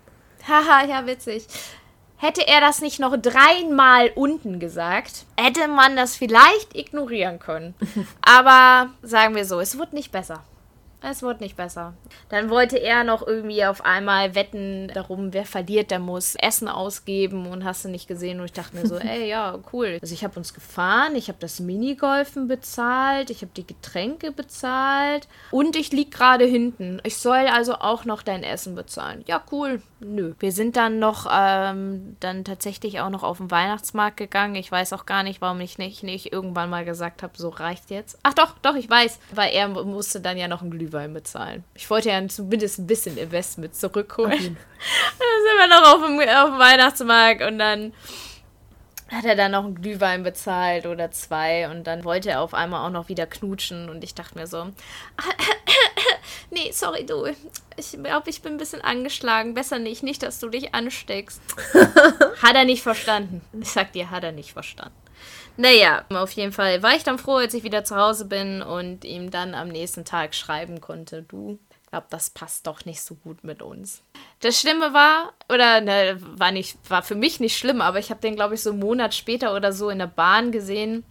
Haha, 0.47 0.87
ja, 0.87 1.07
witzig. 1.07 1.47
Hätte 2.19 2.47
er 2.47 2.61
das 2.61 2.81
nicht 2.81 3.01
noch 3.01 3.17
dreimal 3.17 4.11
unten 4.15 4.61
gesagt, 4.61 5.27
hätte 5.37 5.69
man 5.69 5.97
das 5.97 6.17
vielleicht 6.17 6.75
ignorieren 6.75 7.39
können. 7.41 7.75
Aber 8.23 8.91
sagen 9.03 9.35
wir 9.35 9.45
so, 9.45 9.61
es 9.61 9.77
wird 9.77 9.93
nicht 9.93 10.13
besser. 10.13 10.45
Es 11.03 11.23
wurde 11.23 11.43
nicht 11.43 11.57
besser. 11.57 11.95
Dann 12.31 12.49
wollte 12.51 12.79
er 12.79 13.05
noch 13.05 13.27
irgendwie 13.27 13.65
auf 13.65 13.85
einmal 13.85 14.35
wetten 14.35 14.89
darum, 14.95 15.33
wer 15.33 15.45
verliert, 15.45 15.91
der 15.91 15.99
muss 15.99 16.35
Essen 16.37 16.69
ausgeben 16.69 17.47
und 17.47 17.65
hast 17.65 17.85
du 17.85 17.89
nicht 17.89 18.09
gesehen. 18.09 18.41
Und 18.41 18.47
ich 18.47 18.53
dachte 18.53 18.77
mir 18.77 18.87
so, 18.87 18.97
ey, 18.99 19.29
ja, 19.29 19.59
cool. 19.73 19.99
Also 20.01 20.15
ich 20.15 20.25
habe 20.25 20.39
uns 20.39 20.55
gefahren, 20.55 21.15
ich 21.15 21.29
habe 21.29 21.39
das 21.39 21.61
Minigolfen 21.61 22.49
bezahlt, 22.49 23.31
ich 23.31 23.43
habe 23.43 23.53
die 23.57 23.67
Getränke 23.67 24.33
bezahlt 24.33 25.29
und 25.51 25.77
ich 25.77 25.93
lieg 25.93 26.11
gerade 26.11 26.45
hinten. 26.45 27.01
Ich 27.05 27.19
soll 27.19 27.47
also 27.47 27.75
auch 27.75 28.05
noch 28.05 28.23
dein 28.23 28.43
Essen 28.43 28.75
bezahlen. 28.75 29.23
Ja, 29.27 29.43
cool. 29.53 29.83
Nö. 30.01 30.35
Wir 30.39 30.53
sind 30.53 30.77
dann 30.77 30.99
noch, 30.99 31.31
ähm, 31.31 32.17
dann 32.21 32.45
tatsächlich 32.45 33.01
auch 33.01 33.11
noch 33.11 33.23
auf 33.23 33.39
den 33.39 33.51
Weihnachtsmarkt 33.51 34.17
gegangen. 34.17 34.55
Ich 34.55 34.73
weiß 34.73 34.93
auch 34.95 35.07
gar 35.07 35.23
nicht, 35.23 35.41
warum 35.41 35.61
ich 35.61 35.79
nicht, 35.79 36.03
nicht 36.03 36.33
irgendwann 36.33 36.71
mal 36.71 36.85
gesagt 36.85 37.23
habe, 37.23 37.35
so 37.37 37.49
reicht 37.49 37.91
jetzt. 37.91 38.19
Ach 38.23 38.35
doch, 38.35 38.55
doch, 38.63 38.75
ich 38.75 38.89
weiß. 38.89 39.21
Weil 39.35 39.53
er 39.53 39.69
musste 39.69 40.21
dann 40.21 40.37
ja 40.37 40.49
noch 40.49 40.63
ein 40.63 40.71
Glühwein 40.71 40.86
Glühwein 40.87 41.13
bezahlen. 41.13 41.65
Ich 41.75 41.89
wollte 41.91 42.11
ja 42.11 42.29
zumindest 42.29 42.79
ein 42.79 42.87
bisschen 42.87 43.17
Investment 43.19 43.75
zurückholen. 43.75 44.31
dann 44.39 45.39
sind 45.43 45.59
wir 45.59 45.69
noch 45.69 45.95
auf 45.95 46.07
dem, 46.07 46.21
auf 46.21 46.51
dem 46.51 46.59
Weihnachtsmarkt 46.59 47.43
und 47.43 47.59
dann 47.59 47.93
hat 49.11 49.25
er 49.25 49.37
dann 49.37 49.53
noch 49.53 49.65
einen 49.65 49.81
Glühwein 49.81 50.23
bezahlt 50.23 50.87
oder 50.87 51.11
zwei 51.13 51.69
und 51.71 51.87
dann 51.87 52.05
wollte 52.05 52.31
er 52.31 52.41
auf 52.41 52.55
einmal 52.55 52.85
auch 52.85 52.91
noch 52.91 53.09
wieder 53.09 53.27
knutschen 53.27 53.89
und 53.89 54.03
ich 54.03 54.15
dachte 54.15 54.37
mir 54.37 54.47
so, 54.47 54.65
nee, 56.51 56.71
sorry 56.73 57.07
du, 57.07 57.27
ich 57.77 57.93
glaube, 57.93 58.31
ich 58.31 58.43
bin 58.43 58.55
ein 58.55 58.59
bisschen 58.59 58.81
angeschlagen, 58.81 59.55
besser 59.55 59.79
nicht, 59.79 60.03
nicht, 60.03 60.23
dass 60.23 60.41
du 60.41 60.49
dich 60.49 60.75
ansteckst. 60.75 61.41
hat 62.43 62.57
er 62.57 62.65
nicht 62.65 62.83
verstanden. 62.83 63.43
Ich 63.61 63.71
sag 63.71 63.93
dir, 63.93 64.11
hat 64.11 64.25
er 64.25 64.33
nicht 64.33 64.53
verstanden. 64.53 65.06
Naja, 65.57 66.05
auf 66.11 66.33
jeden 66.33 66.53
Fall 66.53 66.83
war 66.83 66.95
ich 66.95 67.03
dann 67.03 67.19
froh, 67.19 67.37
als 67.37 67.55
ich 67.55 67.65
wieder 67.65 67.85
zu 67.85 67.97
Hause 67.97 68.27
bin 68.27 68.63
und 68.63 69.05
ihm 69.05 69.31
dann 69.31 69.55
am 69.55 69.69
nächsten 69.69 70.05
Tag 70.05 70.35
schreiben 70.35 70.81
konnte, 70.81 71.23
du, 71.23 71.59
ich 71.83 71.91
glaube, 71.91 72.07
das 72.11 72.31
passt 72.31 72.67
doch 72.67 72.85
nicht 72.85 73.01
so 73.01 73.15
gut 73.15 73.43
mit 73.43 73.63
uns. 73.63 74.03
Das 74.41 74.61
Schlimme 74.61 74.93
war, 74.93 75.33
oder 75.49 75.81
ne, 75.81 76.19
war 76.21 76.53
nicht, 76.53 76.79
war 76.91 77.03
für 77.03 77.15
mich 77.15 77.41
nicht 77.41 77.57
schlimm, 77.57 77.81
aber 77.81 77.99
ich 77.99 78.11
habe 78.11 78.21
den, 78.21 78.37
glaube 78.37 78.55
ich, 78.55 78.63
so 78.63 78.71
einen 78.71 78.81
Monat 78.81 79.15
später 79.15 79.55
oder 79.55 79.73
so 79.73 79.89
in 79.89 79.99
der 79.99 80.07
Bahn 80.07 80.53
gesehen 80.53 81.05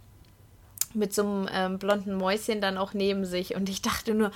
mit 0.94 1.12
so 1.12 1.22
einem 1.22 1.48
ähm, 1.52 1.78
blonden 1.78 2.14
Mäuschen 2.14 2.60
dann 2.60 2.78
auch 2.78 2.94
neben 2.94 3.24
sich 3.24 3.54
und 3.54 3.68
ich 3.68 3.82
dachte 3.82 4.14
nur, 4.14 4.30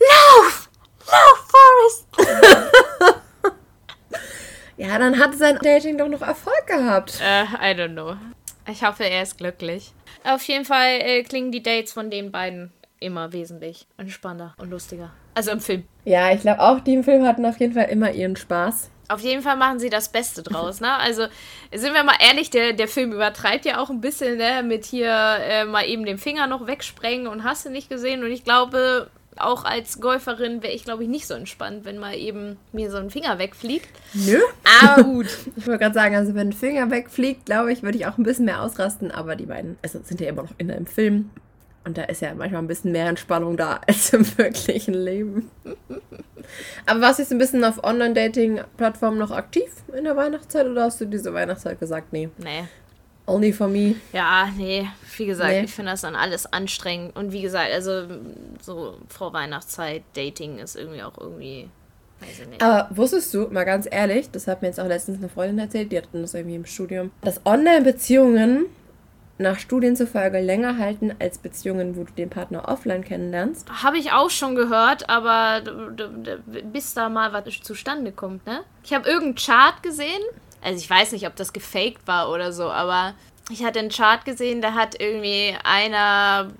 lauf! 0.00 0.68
Lauf, 1.06 1.52
Forrest! 2.16 3.16
ja, 4.76 4.98
dann 4.98 5.18
hat 5.18 5.34
sein 5.36 5.58
Dating 5.62 5.98
doch 5.98 6.08
noch 6.08 6.22
Erfolg 6.22 6.66
gehabt. 6.66 7.20
Äh, 7.20 7.44
I 7.44 7.74
don't 7.74 7.92
know. 7.92 8.16
Ich 8.68 8.84
hoffe, 8.84 9.04
er 9.04 9.22
ist 9.22 9.38
glücklich. 9.38 9.92
Auf 10.24 10.42
jeden 10.44 10.64
Fall 10.64 11.00
äh, 11.00 11.22
klingen 11.22 11.50
die 11.50 11.62
Dates 11.62 11.92
von 11.92 12.10
den 12.10 12.30
beiden 12.30 12.72
immer 13.00 13.32
wesentlich 13.32 13.86
entspannter 13.96 14.54
und 14.58 14.70
lustiger. 14.70 15.10
Also 15.34 15.50
im 15.50 15.60
Film. 15.60 15.84
Ja, 16.04 16.32
ich 16.32 16.42
glaube 16.42 16.60
auch, 16.60 16.80
die 16.80 16.94
im 16.94 17.04
Film 17.04 17.26
hatten 17.26 17.44
auf 17.44 17.58
jeden 17.58 17.74
Fall 17.74 17.86
immer 17.86 18.12
ihren 18.12 18.36
Spaß. 18.36 18.90
Auf 19.08 19.20
jeden 19.20 19.42
Fall 19.42 19.56
machen 19.56 19.78
sie 19.78 19.90
das 19.90 20.10
Beste 20.10 20.42
draus, 20.42 20.80
ne? 20.80 20.90
Also, 20.94 21.26
sind 21.74 21.92
wir 21.92 22.02
mal 22.02 22.16
ehrlich, 22.20 22.48
der, 22.50 22.72
der 22.72 22.88
Film 22.88 23.12
übertreibt 23.12 23.66
ja 23.66 23.78
auch 23.78 23.90
ein 23.90 24.00
bisschen, 24.00 24.38
ne? 24.38 24.62
Mit 24.62 24.86
hier 24.86 25.10
äh, 25.10 25.64
mal 25.64 25.84
eben 25.84 26.06
den 26.06 26.18
Finger 26.18 26.46
noch 26.46 26.66
wegsprengen 26.66 27.26
und 27.26 27.44
hast 27.44 27.66
du 27.66 27.70
nicht 27.70 27.90
gesehen. 27.90 28.24
Und 28.24 28.30
ich 28.30 28.44
glaube, 28.44 29.10
auch 29.36 29.64
als 29.64 30.00
Golferin 30.00 30.62
wäre 30.62 30.72
ich, 30.72 30.84
glaube 30.84 31.04
ich, 31.04 31.08
nicht 31.08 31.26
so 31.26 31.34
entspannt, 31.34 31.84
wenn 31.84 31.98
mal 31.98 32.14
eben 32.14 32.58
mir 32.72 32.90
so 32.90 32.98
ein 32.98 33.10
Finger 33.10 33.38
wegfliegt. 33.38 33.88
Nö. 34.14 34.38
Aber 34.82 35.02
gut. 35.04 35.26
ich 35.56 35.66
wollte 35.66 35.78
gerade 35.78 35.94
sagen, 35.94 36.16
also 36.16 36.34
wenn 36.34 36.48
ein 36.48 36.52
Finger 36.52 36.90
wegfliegt, 36.90 37.46
glaube 37.46 37.72
ich, 37.72 37.82
würde 37.82 37.98
ich 37.98 38.06
auch 38.06 38.18
ein 38.18 38.24
bisschen 38.24 38.44
mehr 38.44 38.62
ausrasten. 38.62 39.10
Aber 39.10 39.36
die 39.36 39.46
beiden 39.46 39.78
also 39.82 40.00
sind 40.02 40.20
ja 40.20 40.28
immer 40.28 40.42
noch 40.42 40.52
in 40.58 40.70
einem 40.70 40.86
Film. 40.86 41.30
Und 41.84 41.98
da 41.98 42.04
ist 42.04 42.22
ja 42.22 42.32
manchmal 42.34 42.62
ein 42.62 42.68
bisschen 42.68 42.92
mehr 42.92 43.06
Entspannung 43.08 43.56
da 43.56 43.80
als 43.86 44.12
im 44.12 44.26
wirklichen 44.38 44.94
Leben. 44.94 45.50
Aber 46.86 47.00
warst 47.00 47.18
du 47.18 47.22
jetzt 47.22 47.32
ein 47.32 47.38
bisschen 47.38 47.64
auf 47.64 47.82
Online-Dating-Plattformen 47.82 49.18
noch 49.18 49.30
aktiv 49.30 49.70
in 49.96 50.04
der 50.04 50.16
Weihnachtszeit 50.16 50.66
oder 50.66 50.84
hast 50.84 51.00
du 51.00 51.06
diese 51.06 51.32
Weihnachtszeit 51.32 51.80
gesagt, 51.80 52.12
nee? 52.12 52.28
Nee, 52.38 52.64
Only 53.26 53.52
for 53.52 53.68
me. 53.68 53.94
Ja, 54.12 54.48
nee, 54.56 54.88
wie 55.16 55.26
gesagt, 55.26 55.50
nee. 55.50 55.64
ich 55.64 55.72
finde 55.72 55.92
das 55.92 56.00
dann 56.00 56.16
alles 56.16 56.52
anstrengend. 56.52 57.16
Und 57.16 57.32
wie 57.32 57.42
gesagt, 57.42 57.70
also 57.72 58.06
so 58.60 58.96
vor 59.08 59.32
Weihnachtszeit, 59.32 60.02
Dating 60.14 60.58
ist 60.58 60.76
irgendwie 60.76 61.02
auch 61.02 61.16
irgendwie, 61.18 61.68
weiß 62.20 62.40
ich 62.40 62.48
nicht. 62.48 62.62
Aber 62.62 62.88
wusstest 62.96 63.32
du, 63.32 63.48
mal 63.48 63.64
ganz 63.64 63.86
ehrlich, 63.90 64.30
das 64.30 64.46
hat 64.48 64.62
mir 64.62 64.68
jetzt 64.68 64.80
auch 64.80 64.88
letztens 64.88 65.18
eine 65.18 65.28
Freundin 65.28 65.58
erzählt, 65.60 65.92
die 65.92 65.98
hatten 65.98 66.22
das 66.22 66.34
irgendwie 66.34 66.56
im 66.56 66.66
Studium, 66.66 67.12
dass 67.22 67.40
Online-Beziehungen 67.46 68.66
nach 69.38 69.58
Studien 69.58 69.96
zufolge 69.96 70.40
länger 70.40 70.78
halten 70.78 71.14
als 71.18 71.38
Beziehungen, 71.38 71.96
wo 71.96 72.04
du 72.04 72.12
den 72.12 72.30
Partner 72.30 72.68
offline 72.68 73.04
kennenlernst. 73.04 73.68
Habe 73.82 73.98
ich 73.98 74.12
auch 74.12 74.30
schon 74.30 74.54
gehört, 74.54 75.08
aber 75.08 75.62
bis 76.72 76.94
da 76.94 77.08
mal 77.08 77.32
was 77.32 77.44
zustande 77.62 78.12
kommt, 78.12 78.46
ne? 78.46 78.60
Ich 78.84 78.92
habe 78.92 79.08
irgendeinen 79.08 79.34
Chart 79.36 79.82
gesehen 79.82 80.22
also 80.62 80.78
ich 80.78 80.88
weiß 80.88 81.12
nicht, 81.12 81.26
ob 81.26 81.36
das 81.36 81.52
gefaked 81.52 82.06
war 82.06 82.30
oder 82.30 82.52
so, 82.52 82.70
aber 82.70 83.12
ich 83.50 83.62
hatte 83.64 83.80
einen 83.80 83.90
Chart 83.90 84.24
gesehen, 84.24 84.62
da 84.62 84.72
hat 84.74 85.00
irgendwie 85.00 85.56
einer 85.64 86.52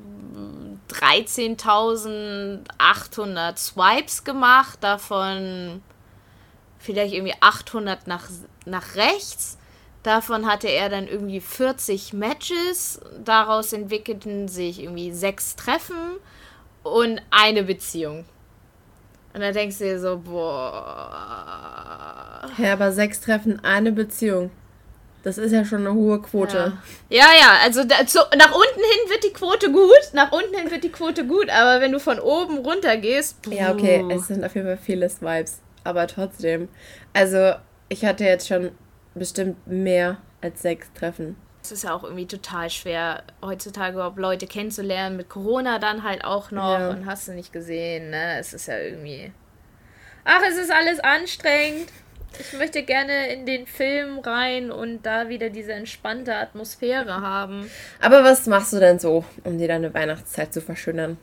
13.800 0.89 3.57
Swipes 3.57 4.25
gemacht, 4.25 4.83
davon 4.83 5.81
vielleicht 6.79 7.15
irgendwie 7.15 7.37
800 7.41 8.07
nach, 8.07 8.29
nach 8.67 8.95
rechts. 8.97 9.57
Davon 10.03 10.47
hatte 10.47 10.69
er 10.69 10.89
dann 10.89 11.07
irgendwie 11.07 11.41
40 11.41 12.13
Matches. 12.13 13.01
Daraus 13.25 13.73
entwickelten 13.73 14.49
sich 14.49 14.83
irgendwie 14.83 15.13
sechs 15.13 15.55
Treffen 15.55 16.17
und 16.83 17.23
eine 17.31 17.63
Beziehung. 17.63 18.25
Und 19.35 19.41
dann 19.41 19.55
denkst 19.55 19.79
du 19.79 19.85
dir 19.85 19.99
so, 19.99 20.19
boah. 20.19 21.11
Ja, 22.59 22.75
aber 22.75 22.93
sechs 22.93 23.21
Treffen, 23.21 23.65
eine 23.65 23.93
Beziehung. 23.93 24.51
Das 25.23 25.39
ist 25.39 25.53
ja 25.53 25.65
schon 25.65 25.87
eine 25.87 25.95
hohe 25.95 26.21
Quote. 26.21 26.73
Ja, 27.09 27.19
ja, 27.19 27.27
ja 27.41 27.57
also 27.63 27.85
da, 27.85 28.05
zu, 28.07 28.19
nach 28.37 28.53
unten 28.53 28.81
hin 28.81 29.09
wird 29.09 29.25
die 29.25 29.33
Quote 29.33 29.71
gut, 29.71 30.11
nach 30.13 30.33
unten 30.33 30.55
hin 30.55 30.71
wird 30.71 30.83
die 30.83 30.91
Quote 30.91 31.27
gut, 31.27 31.49
aber 31.49 31.81
wenn 31.81 31.93
du 31.93 32.01
von 32.01 32.19
oben 32.19 32.59
runter 32.59 32.97
gehst. 32.97 33.41
Puh. 33.43 33.53
Ja, 33.53 33.73
okay, 33.73 34.05
es 34.11 34.27
sind 34.27 34.45
auf 34.45 34.55
jeden 34.55 34.67
Fall 34.67 34.79
viele 34.79 35.09
Vibes, 35.09 35.61
aber 35.85 36.09
trotzdem. 36.09 36.69
Also, 37.13 37.53
ich 37.89 38.05
hatte 38.05 38.25
jetzt 38.25 38.49
schon 38.49 38.73
bestimmt 39.15 39.65
mehr 39.67 40.19
als 40.41 40.63
sechs 40.63 40.93
Treffen. 40.93 41.37
Es 41.63 41.71
ist 41.71 41.85
ja 41.85 41.95
auch 41.95 42.03
irgendwie 42.03 42.27
total 42.27 42.71
schwer, 42.71 43.23
heutzutage 43.41 43.95
überhaupt 43.95 44.19
Leute 44.19 44.47
kennenzulernen, 44.47 45.17
mit 45.17 45.29
Corona 45.29 45.79
dann 45.79 46.03
halt 46.03 46.25
auch 46.25 46.51
noch 46.51 46.79
ja. 46.79 46.91
und 46.91 47.07
hast 47.07 47.29
du 47.29 47.33
nicht 47.33 47.53
gesehen, 47.53 48.11
ne? 48.11 48.39
Es 48.39 48.53
ist 48.53 48.67
ja 48.67 48.79
irgendwie. 48.79 49.33
Ach, 50.25 50.41
es 50.49 50.57
ist 50.57 50.73
alles 50.73 50.99
anstrengend. 51.01 51.89
Ich 52.39 52.53
möchte 52.55 52.83
gerne 52.83 53.33
in 53.33 53.47
den 53.47 53.67
Film 53.67 54.19
rein 54.21 54.71
und 54.71 55.03
da 55.03 55.29
wieder 55.29 55.51
diese 55.51 55.73
entspannte 55.73 56.35
Atmosphäre 56.35 57.21
haben. 57.21 57.71
Aber 58.01 58.25
was 58.25 58.47
machst 58.47 58.73
du 58.73 58.81
denn 58.81 58.99
so, 58.99 59.25
um 59.45 59.59
dir 59.59 59.69
deine 59.69 59.93
Weihnachtszeit 59.93 60.53
zu 60.53 60.61
verschönern? 60.61 61.19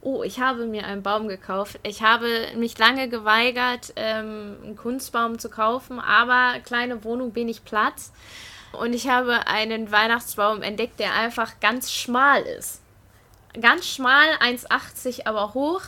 Oh, 0.00 0.22
ich 0.22 0.40
habe 0.40 0.66
mir 0.66 0.86
einen 0.86 1.02
Baum 1.02 1.28
gekauft. 1.28 1.78
Ich 1.82 2.02
habe 2.02 2.28
mich 2.56 2.78
lange 2.78 3.08
geweigert, 3.08 3.92
ähm, 3.96 4.56
einen 4.62 4.76
Kunstbaum 4.76 5.38
zu 5.38 5.50
kaufen, 5.50 5.98
aber 5.98 6.60
kleine 6.60 7.04
Wohnung, 7.04 7.34
wenig 7.34 7.64
Platz. 7.64 8.12
Und 8.72 8.92
ich 8.92 9.08
habe 9.08 9.46
einen 9.46 9.90
Weihnachtsbaum 9.90 10.62
entdeckt, 10.62 11.00
der 11.00 11.14
einfach 11.14 11.60
ganz 11.60 11.92
schmal 11.92 12.42
ist. 12.42 12.80
Ganz 13.60 13.86
schmal, 13.86 14.28
1,80 14.40 15.26
aber 15.26 15.54
hoch. 15.54 15.82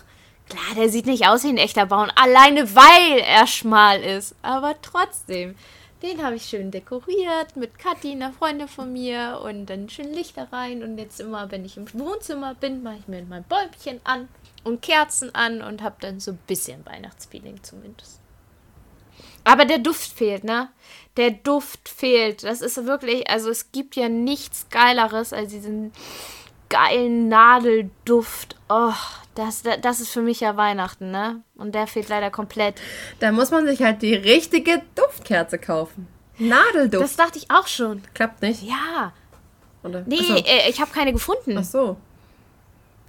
Klar, 0.48 0.74
der 0.76 0.88
sieht 0.88 1.06
nicht 1.06 1.28
aus 1.28 1.44
wie 1.44 1.48
ein 1.48 1.58
echter 1.58 1.86
Baum, 1.86 2.08
alleine 2.16 2.74
weil 2.74 3.18
er 3.20 3.46
schmal 3.46 4.02
ist. 4.02 4.34
Aber 4.42 4.74
trotzdem, 4.82 5.54
den 6.02 6.24
habe 6.24 6.36
ich 6.36 6.44
schön 6.44 6.70
dekoriert 6.70 7.54
mit 7.54 7.78
Kathi, 7.78 8.12
einer 8.12 8.32
Freundin 8.32 8.66
von 8.66 8.92
mir, 8.92 9.40
und 9.44 9.66
dann 9.66 9.88
schön 9.88 10.12
Lichter 10.12 10.48
rein. 10.50 10.82
Und 10.82 10.98
jetzt 10.98 11.20
immer, 11.20 11.50
wenn 11.50 11.64
ich 11.64 11.76
im 11.76 11.86
Wohnzimmer 11.94 12.54
bin, 12.54 12.82
mache 12.82 12.96
ich 13.00 13.08
mir 13.08 13.22
mein 13.22 13.44
Bäumchen 13.44 14.00
an 14.02 14.28
und 14.64 14.82
Kerzen 14.82 15.32
an 15.34 15.62
und 15.62 15.82
habe 15.82 15.96
dann 16.00 16.18
so 16.18 16.32
ein 16.32 16.40
bisschen 16.46 16.84
Weihnachtsfeeling 16.84 17.62
zumindest. 17.62 18.20
Aber 19.44 19.64
der 19.64 19.78
Duft 19.78 20.12
fehlt, 20.12 20.44
ne? 20.44 20.68
Der 21.16 21.31
Duft 21.31 21.88
fehlt. 21.88 22.44
Das 22.44 22.61
ist 22.61 22.87
wirklich, 22.87 23.29
also 23.29 23.51
es 23.51 23.73
gibt 23.73 23.96
ja 23.96 24.09
nichts 24.09 24.68
Geileres 24.70 25.33
als 25.33 25.51
diesen 25.51 25.92
geilen 26.68 27.29
Nadelduft. 27.29 28.57
Oh, 28.68 28.92
das, 29.35 29.62
das 29.83 30.01
ist 30.01 30.11
für 30.11 30.23
mich 30.23 30.40
ja 30.40 30.57
Weihnachten, 30.57 31.11
ne? 31.11 31.42
Und 31.57 31.75
der 31.75 31.87
fehlt 31.87 32.09
leider 32.09 32.31
komplett. 32.31 32.77
Da 33.18 33.33
muss 33.33 33.51
man 33.51 33.66
sich 33.66 33.83
halt 33.83 34.03
die 34.03 34.14
richtige 34.14 34.83
Duftkerze 34.94 35.59
kaufen. 35.59 36.07
Nadelduft. 36.38 37.05
Das 37.05 37.16
dachte 37.16 37.38
ich 37.38 37.51
auch 37.51 37.66
schon. 37.66 38.03
Klappt 38.14 38.40
nicht? 38.40 38.62
Ja. 38.62 39.12
Oder? 39.83 40.05
Nee, 40.07 40.16
so. 40.16 40.37
äh, 40.37 40.70
ich 40.70 40.81
habe 40.81 40.90
keine 40.90 41.12
gefunden. 41.12 41.59
Ach 41.59 41.64
so. 41.64 41.96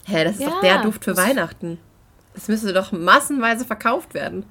Hä, 0.06 0.24
das 0.24 0.36
ist 0.36 0.42
ja. 0.42 0.50
doch 0.50 0.62
der 0.62 0.82
Duft 0.82 1.04
für 1.04 1.16
Weihnachten. 1.16 1.80
Das 2.34 2.48
müsste 2.48 2.74
doch 2.74 2.92
massenweise 2.92 3.66
verkauft 3.66 4.14
werden. 4.14 4.46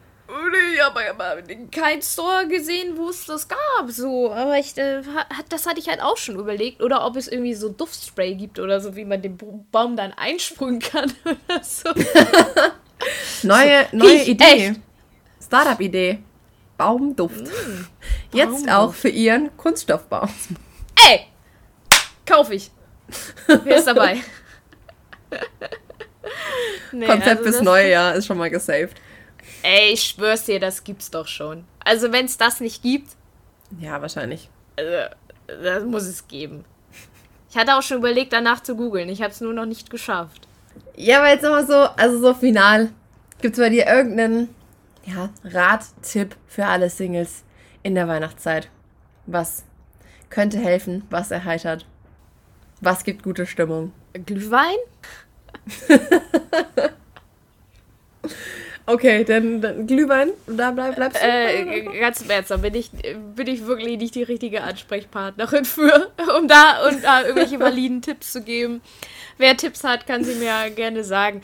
Ich 0.74 0.83
habe 0.83 1.00
aber 1.11 1.42
kein 1.70 2.00
Store 2.03 2.46
gesehen, 2.48 2.96
wo 2.96 3.11
es 3.11 3.26
das 3.26 3.46
gab. 3.46 3.90
So, 3.90 4.33
aber 4.33 4.59
ich, 4.59 4.76
äh, 4.79 5.03
das 5.48 5.66
hatte 5.66 5.79
ich 5.81 5.88
halt 5.88 6.00
auch 6.00 6.16
schon 6.16 6.37
überlegt. 6.37 6.83
Oder 6.83 7.05
ob 7.05 7.16
es 7.16 7.29
irgendwie 7.29 7.55
so 7.55 7.68
Duftspray 7.68 8.35
gibt 8.35 8.59
oder 8.59 8.81
so, 8.81 8.96
wie 8.96 9.05
man 9.05 9.20
den 9.20 9.37
Baum 9.70 9.96
dann 9.96 10.12
einsprühen 10.12 10.79
kann 10.79 11.12
oder 11.24 11.62
so. 11.62 11.90
neue 13.42 13.87
neue 13.92 14.22
Idee. 14.24 14.76
Startup-Idee. 15.44 16.20
Baumduft. 16.76 17.40
Mm, 17.40 17.87
Jetzt 18.33 18.50
Baumduft. 18.50 18.70
auch 18.70 18.94
für 18.94 19.09
Ihren 19.11 19.55
Kunststoffbaum. 19.57 20.31
Ey! 21.09 21.26
Kauf 22.24 22.50
ich. 22.50 22.70
Wer 23.46 23.76
ist 23.76 23.87
dabei? 23.87 24.22
nee, 26.92 27.07
Konzept 27.07 27.40
also 27.40 27.42
fürs 27.42 27.61
neue 27.61 27.90
Jahr 27.90 28.14
ist 28.14 28.26
schon 28.26 28.38
mal 28.38 28.48
gesaved. 28.48 28.96
Ey, 29.62 29.92
ich 29.92 30.03
schwör's 30.03 30.44
dir, 30.44 30.59
das 30.61 30.85
gibt's 30.85 31.11
doch 31.11 31.27
schon. 31.27 31.64
Also, 31.85 32.12
wenn 32.12 32.27
es 32.27 32.37
das 32.37 32.61
nicht 32.61 32.83
gibt. 32.83 33.11
Ja, 33.79 34.01
wahrscheinlich. 34.01 34.49
Also, 34.77 35.14
das 35.46 35.85
muss 35.85 36.05
es 36.05 36.27
geben. 36.29 36.64
Ich 37.51 37.57
hatte 37.57 37.77
auch 37.77 37.83
schon 37.83 37.99
überlegt, 37.99 38.33
danach 38.33 38.62
zu 38.62 38.77
googeln. 38.77 39.09
Ich 39.09 39.23
habe 39.23 39.33
es 39.33 39.40
nur 39.40 39.53
noch 39.53 39.66
nicht 39.66 39.90
geschafft. 39.90 40.46
Ja, 40.96 41.18
aber 41.18 41.31
jetzt 41.31 41.42
nochmal 41.42 41.66
so, 41.66 41.75
also 41.75 42.20
so 42.20 42.35
final. 42.35 42.90
Gibt 43.40 43.57
es 43.57 43.61
bei 43.61 43.70
dir 43.70 43.87
irgendeinen 43.87 44.55
ja, 45.05 45.31
Rattipp 45.44 46.37
für 46.46 46.66
alle 46.66 46.90
Singles 46.90 47.42
in 47.83 47.94
der 47.94 48.07
Weihnachtszeit? 48.07 48.68
Was 49.27 49.64
könnte 50.29 50.59
helfen? 50.59 51.05
Was 51.11 51.31
erheitert? 51.31 51.87
Was 52.81 53.05
gibt 53.05 53.23
gute 53.23 53.46
Stimmung? 53.46 53.92
Glühwein? 54.12 54.77
Okay, 58.92 59.24
dann, 59.24 59.61
dann 59.61 59.87
Glühwein, 59.87 60.31
da 60.48 60.72
bleib, 60.72 60.96
bleibst 60.96 61.22
du? 61.22 61.26
Äh, 61.26 62.00
ganz 62.00 62.22
im 62.22 62.31
Ernst, 62.31 62.50
da 62.50 62.57
bin 62.57 62.74
ich, 62.74 62.90
bin 62.90 63.46
ich 63.46 63.64
wirklich 63.64 63.96
nicht 63.98 64.16
die 64.16 64.24
richtige 64.24 64.64
Ansprechpartnerin 64.64 65.64
für, 65.64 66.11
um 66.37 66.48
da, 66.48 66.88
um 66.88 67.00
da 67.00 67.22
irgendwelche 67.22 67.61
validen 67.61 68.03
Tipps 68.03 68.33
zu 68.33 68.42
geben. 68.42 68.81
Wer 69.38 69.57
Tipps 69.57 69.85
hat, 69.85 70.09
kann 70.09 70.24
sie 70.24 70.35
mir 70.35 70.70
gerne 70.70 71.05
sagen. 71.05 71.40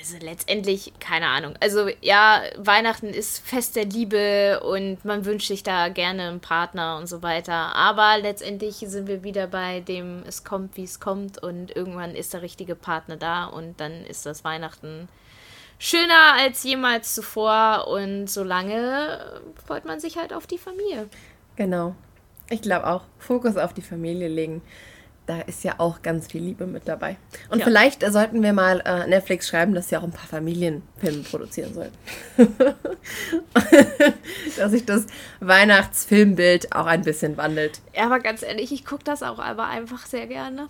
Also 0.00 0.16
letztendlich, 0.20 0.92
keine 0.98 1.28
Ahnung. 1.28 1.54
Also 1.60 1.88
ja, 2.00 2.42
Weihnachten 2.56 3.08
ist 3.08 3.46
Fest 3.46 3.76
der 3.76 3.84
Liebe 3.84 4.60
und 4.60 5.04
man 5.04 5.24
wünscht 5.24 5.48
sich 5.48 5.62
da 5.62 5.88
gerne 5.88 6.28
einen 6.28 6.40
Partner 6.40 6.98
und 6.98 7.06
so 7.06 7.22
weiter. 7.22 7.76
Aber 7.76 8.18
letztendlich 8.18 8.76
sind 8.76 9.06
wir 9.06 9.22
wieder 9.22 9.46
bei 9.46 9.80
dem, 9.80 10.24
es 10.26 10.42
kommt, 10.42 10.76
wie 10.76 10.84
es 10.84 10.98
kommt 10.98 11.40
und 11.40 11.74
irgendwann 11.76 12.16
ist 12.16 12.34
der 12.34 12.42
richtige 12.42 12.74
Partner 12.74 13.16
da 13.16 13.44
und 13.44 13.80
dann 13.80 14.04
ist 14.04 14.26
das 14.26 14.42
Weihnachten 14.42 15.08
schöner 15.78 16.34
als 16.38 16.62
jemals 16.64 17.14
zuvor 17.14 17.88
und 17.88 18.28
solange 18.28 19.40
freut 19.66 19.84
man 19.84 20.00
sich 20.00 20.16
halt 20.16 20.32
auf 20.32 20.46
die 20.46 20.58
Familie. 20.58 21.08
Genau. 21.56 21.94
Ich 22.50 22.62
glaube 22.62 22.86
auch, 22.86 23.02
Fokus 23.18 23.56
auf 23.56 23.74
die 23.74 23.82
Familie 23.82 24.28
legen. 24.28 24.62
Da 25.26 25.42
ist 25.42 25.62
ja 25.62 25.74
auch 25.76 26.00
ganz 26.00 26.28
viel 26.28 26.40
Liebe 26.40 26.66
mit 26.66 26.88
dabei. 26.88 27.18
Und 27.50 27.58
ja. 27.58 27.66
vielleicht 27.66 28.02
äh, 28.02 28.10
sollten 28.10 28.42
wir 28.42 28.54
mal 28.54 28.80
äh, 28.86 29.06
Netflix 29.06 29.48
schreiben, 29.48 29.74
dass 29.74 29.90
sie 29.90 29.98
auch 29.98 30.02
ein 30.02 30.10
paar 30.10 30.26
Familienfilme 30.26 31.22
produzieren 31.24 31.74
sollten. 31.74 31.98
dass 34.56 34.70
sich 34.70 34.86
das 34.86 35.04
Weihnachtsfilmbild 35.40 36.74
auch 36.74 36.86
ein 36.86 37.02
bisschen 37.02 37.36
wandelt. 37.36 37.82
Ja, 37.94 38.06
aber 38.06 38.20
ganz 38.20 38.42
ehrlich, 38.42 38.72
ich 38.72 38.86
gucke 38.86 39.04
das 39.04 39.22
auch 39.22 39.38
aber 39.38 39.66
einfach 39.66 40.06
sehr 40.06 40.26
gerne. 40.26 40.68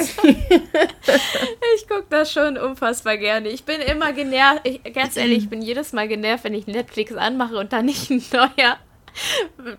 ich 1.76 1.88
gucke 1.88 2.06
das 2.10 2.32
schon 2.32 2.56
unfassbar 2.56 3.16
gerne. 3.16 3.48
Ich 3.48 3.64
bin 3.64 3.80
immer 3.80 4.12
genervt, 4.12 4.60
ich, 4.64 4.82
ganz 4.92 5.16
ehrlich, 5.16 5.38
ich 5.38 5.50
bin 5.50 5.62
jedes 5.62 5.92
Mal 5.92 6.08
genervt, 6.08 6.44
wenn 6.44 6.54
ich 6.54 6.66
Netflix 6.66 7.14
anmache 7.14 7.56
und 7.56 7.72
da 7.72 7.82
nicht 7.82 8.10
ein 8.10 8.22
neuer 8.32 8.78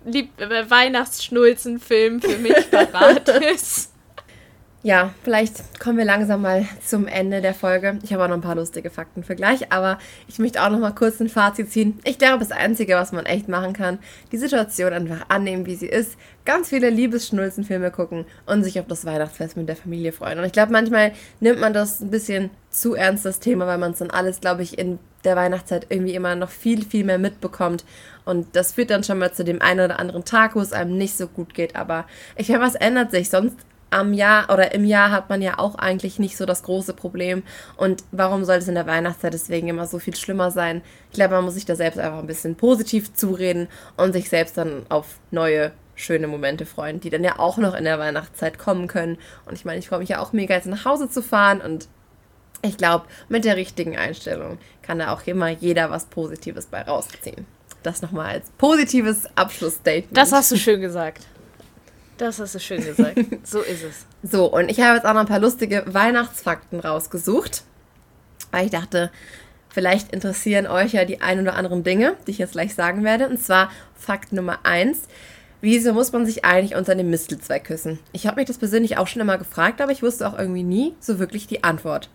äh, 0.07 0.69
Weihnachtsschnulzenfilm 0.69 2.21
für 2.21 2.37
mich 2.37 2.69
parat 2.71 3.27
ist. 3.53 3.94
Ja, 4.85 5.15
vielleicht 5.23 5.79
kommen 5.79 5.97
wir 5.97 6.05
langsam 6.05 6.43
mal 6.43 6.67
zum 6.85 7.07
Ende 7.07 7.41
der 7.41 7.55
Folge. 7.55 7.97
Ich 8.03 8.13
habe 8.13 8.23
auch 8.23 8.27
noch 8.27 8.35
ein 8.35 8.41
paar 8.41 8.53
lustige 8.53 8.91
Fakten 8.91 9.23
für 9.23 9.35
gleich, 9.35 9.71
aber 9.71 9.97
ich 10.27 10.37
möchte 10.37 10.61
auch 10.61 10.69
noch 10.69 10.77
mal 10.77 10.93
kurz 10.93 11.19
ein 11.19 11.27
Fazit 11.27 11.71
ziehen. 11.71 11.99
Ich 12.03 12.19
glaube, 12.19 12.37
das 12.37 12.51
Einzige, 12.51 12.93
was 12.93 13.11
man 13.11 13.25
echt 13.25 13.49
machen 13.49 13.73
kann, 13.73 13.97
die 14.31 14.37
Situation 14.37 14.93
einfach 14.93 15.25
annehmen, 15.29 15.65
wie 15.65 15.73
sie 15.73 15.87
ist, 15.87 16.17
ganz 16.45 16.69
viele 16.69 16.91
Liebesschnulzenfilme 16.91 17.89
gucken 17.89 18.25
und 18.45 18.63
sich 18.63 18.79
auf 18.79 18.85
das 18.85 19.05
Weihnachtsfest 19.05 19.57
mit 19.57 19.67
der 19.67 19.75
Familie 19.75 20.11
freuen. 20.11 20.37
Und 20.37 20.45
ich 20.45 20.51
glaube, 20.51 20.71
manchmal 20.71 21.13
nimmt 21.39 21.59
man 21.59 21.73
das 21.73 22.01
ein 22.01 22.11
bisschen 22.11 22.51
zu 22.69 22.93
ernst, 22.93 23.25
das 23.25 23.39
Thema, 23.39 23.65
weil 23.65 23.79
man 23.79 23.93
es 23.93 23.97
dann 23.97 24.11
alles, 24.11 24.39
glaube 24.39 24.61
ich, 24.61 24.77
in 24.77 24.99
der 25.23 25.35
Weihnachtszeit 25.35 25.87
irgendwie 25.89 26.13
immer 26.13 26.35
noch 26.35 26.51
viel, 26.51 26.85
viel 26.85 27.05
mehr 27.05 27.17
mitbekommt. 27.17 27.85
Und 28.23 28.55
das 28.55 28.73
führt 28.73 28.91
dann 28.91 29.03
schon 29.03 29.17
mal 29.17 29.33
zu 29.33 29.43
dem 29.43 29.63
einen 29.63 29.85
oder 29.85 29.99
anderen 29.99 30.25
Tag, 30.25 30.55
wo 30.55 30.59
es 30.59 30.73
einem 30.73 30.95
nicht 30.95 31.17
so 31.17 31.25
gut 31.25 31.55
geht. 31.55 31.75
Aber 31.75 32.05
ich 32.35 32.45
glaube, 32.45 32.61
was 32.61 32.75
ändert 32.75 33.09
sich? 33.09 33.31
Sonst 33.31 33.57
am 33.89 34.13
Jahr 34.13 34.49
oder 34.51 34.73
im 34.73 34.83
Jahr 34.83 35.11
hat 35.11 35.29
man 35.29 35.41
ja 35.41 35.59
auch 35.59 35.75
eigentlich 35.75 36.19
nicht 36.19 36.37
so 36.37 36.45
das 36.45 36.63
große 36.63 36.93
Problem. 36.93 37.43
Und 37.77 38.03
warum 38.11 38.43
soll 38.43 38.57
es 38.57 38.67
in 38.67 38.75
der 38.75 38.87
Weihnachtszeit 38.87 39.33
deswegen 39.33 39.67
immer 39.67 39.87
so 39.87 39.99
viel 39.99 40.15
schlimmer 40.15 40.51
sein? 40.51 40.81
Ich 41.11 41.15
glaube, 41.15 41.35
man 41.35 41.45
muss 41.45 41.53
sich 41.53 41.65
da 41.65 41.75
selbst 41.75 41.99
einfach 41.99 42.19
ein 42.19 42.27
bisschen 42.27 42.55
positiv 42.55 43.13
zureden 43.13 43.67
und 43.97 44.13
sich 44.13 44.29
selbst 44.29 44.57
dann 44.57 44.85
auf 44.89 45.19
neue 45.31 45.71
schöne 45.95 46.27
Momente 46.27 46.65
freuen, 46.65 46.99
die 46.99 47.09
dann 47.09 47.23
ja 47.23 47.39
auch 47.39 47.57
noch 47.57 47.73
in 47.73 47.85
der 47.85 47.99
Weihnachtszeit 47.99 48.59
kommen 48.59 48.87
können. 48.87 49.17
Und 49.45 49.53
ich 49.53 49.65
meine, 49.65 49.79
ich 49.79 49.87
freue 49.87 49.99
mich 49.99 50.09
ja 50.09 50.19
auch 50.19 50.33
mega, 50.33 50.53
jetzt 50.55 50.67
nach 50.67 50.85
Hause 50.85 51.09
zu 51.09 51.21
fahren 51.21 51.61
und 51.61 51.87
ich 52.61 52.77
glaube, 52.77 53.05
mit 53.29 53.45
der 53.45 53.55
richtigen 53.55 53.95
Einstellung 53.95 54.57
kann 54.81 54.99
da 54.99 55.13
auch 55.13 55.25
immer 55.27 55.49
jeder 55.49 55.91
was 55.91 56.05
Positives 56.05 56.65
bei 56.65 56.81
rausziehen. 56.81 57.45
Das 57.83 58.01
nochmal 58.01 58.31
als 58.31 58.49
positives 58.57 59.25
Abschlussstatement. 59.35 60.17
Das 60.17 60.31
hast 60.31 60.51
du 60.51 60.57
schön 60.57 60.81
gesagt. 60.81 61.21
Das 62.17 62.39
hast 62.39 62.55
du 62.55 62.59
schön 62.59 62.83
gesagt. 62.83 63.17
so 63.43 63.61
ist 63.61 63.83
es. 63.83 64.05
So, 64.23 64.45
und 64.45 64.69
ich 64.69 64.79
habe 64.79 64.95
jetzt 64.95 65.05
auch 65.05 65.13
noch 65.13 65.21
ein 65.21 65.27
paar 65.27 65.39
lustige 65.39 65.83
Weihnachtsfakten 65.85 66.79
rausgesucht, 66.79 67.63
weil 68.51 68.65
ich 68.65 68.71
dachte, 68.71 69.11
vielleicht 69.69 70.13
interessieren 70.13 70.67
euch 70.67 70.93
ja 70.93 71.05
die 71.05 71.21
ein 71.21 71.41
oder 71.41 71.55
anderen 71.55 71.83
Dinge, 71.83 72.15
die 72.25 72.31
ich 72.31 72.37
jetzt 72.37 72.53
gleich 72.53 72.73
sagen 72.73 73.03
werde. 73.03 73.27
Und 73.27 73.41
zwar 73.41 73.69
Fakt 73.95 74.31
Nummer 74.31 74.59
1. 74.63 75.07
Wieso 75.61 75.93
muss 75.93 76.11
man 76.11 76.25
sich 76.25 76.45
eigentlich 76.45 76.75
unter 76.75 76.95
dem 76.95 77.09
Mistelzweig 77.09 77.63
küssen? 77.63 77.99
Ich 78.11 78.27
habe 78.27 78.37
mich 78.37 78.47
das 78.47 78.57
persönlich 78.57 78.97
auch 78.97 79.07
schon 79.07 79.21
immer 79.21 79.37
gefragt, 79.37 79.81
aber 79.81 79.91
ich 79.91 80.03
wusste 80.03 80.27
auch 80.27 80.37
irgendwie 80.37 80.63
nie 80.63 80.93
so 80.99 81.17
wirklich 81.17 81.47
die 81.47 81.63
Antwort. 81.63 82.09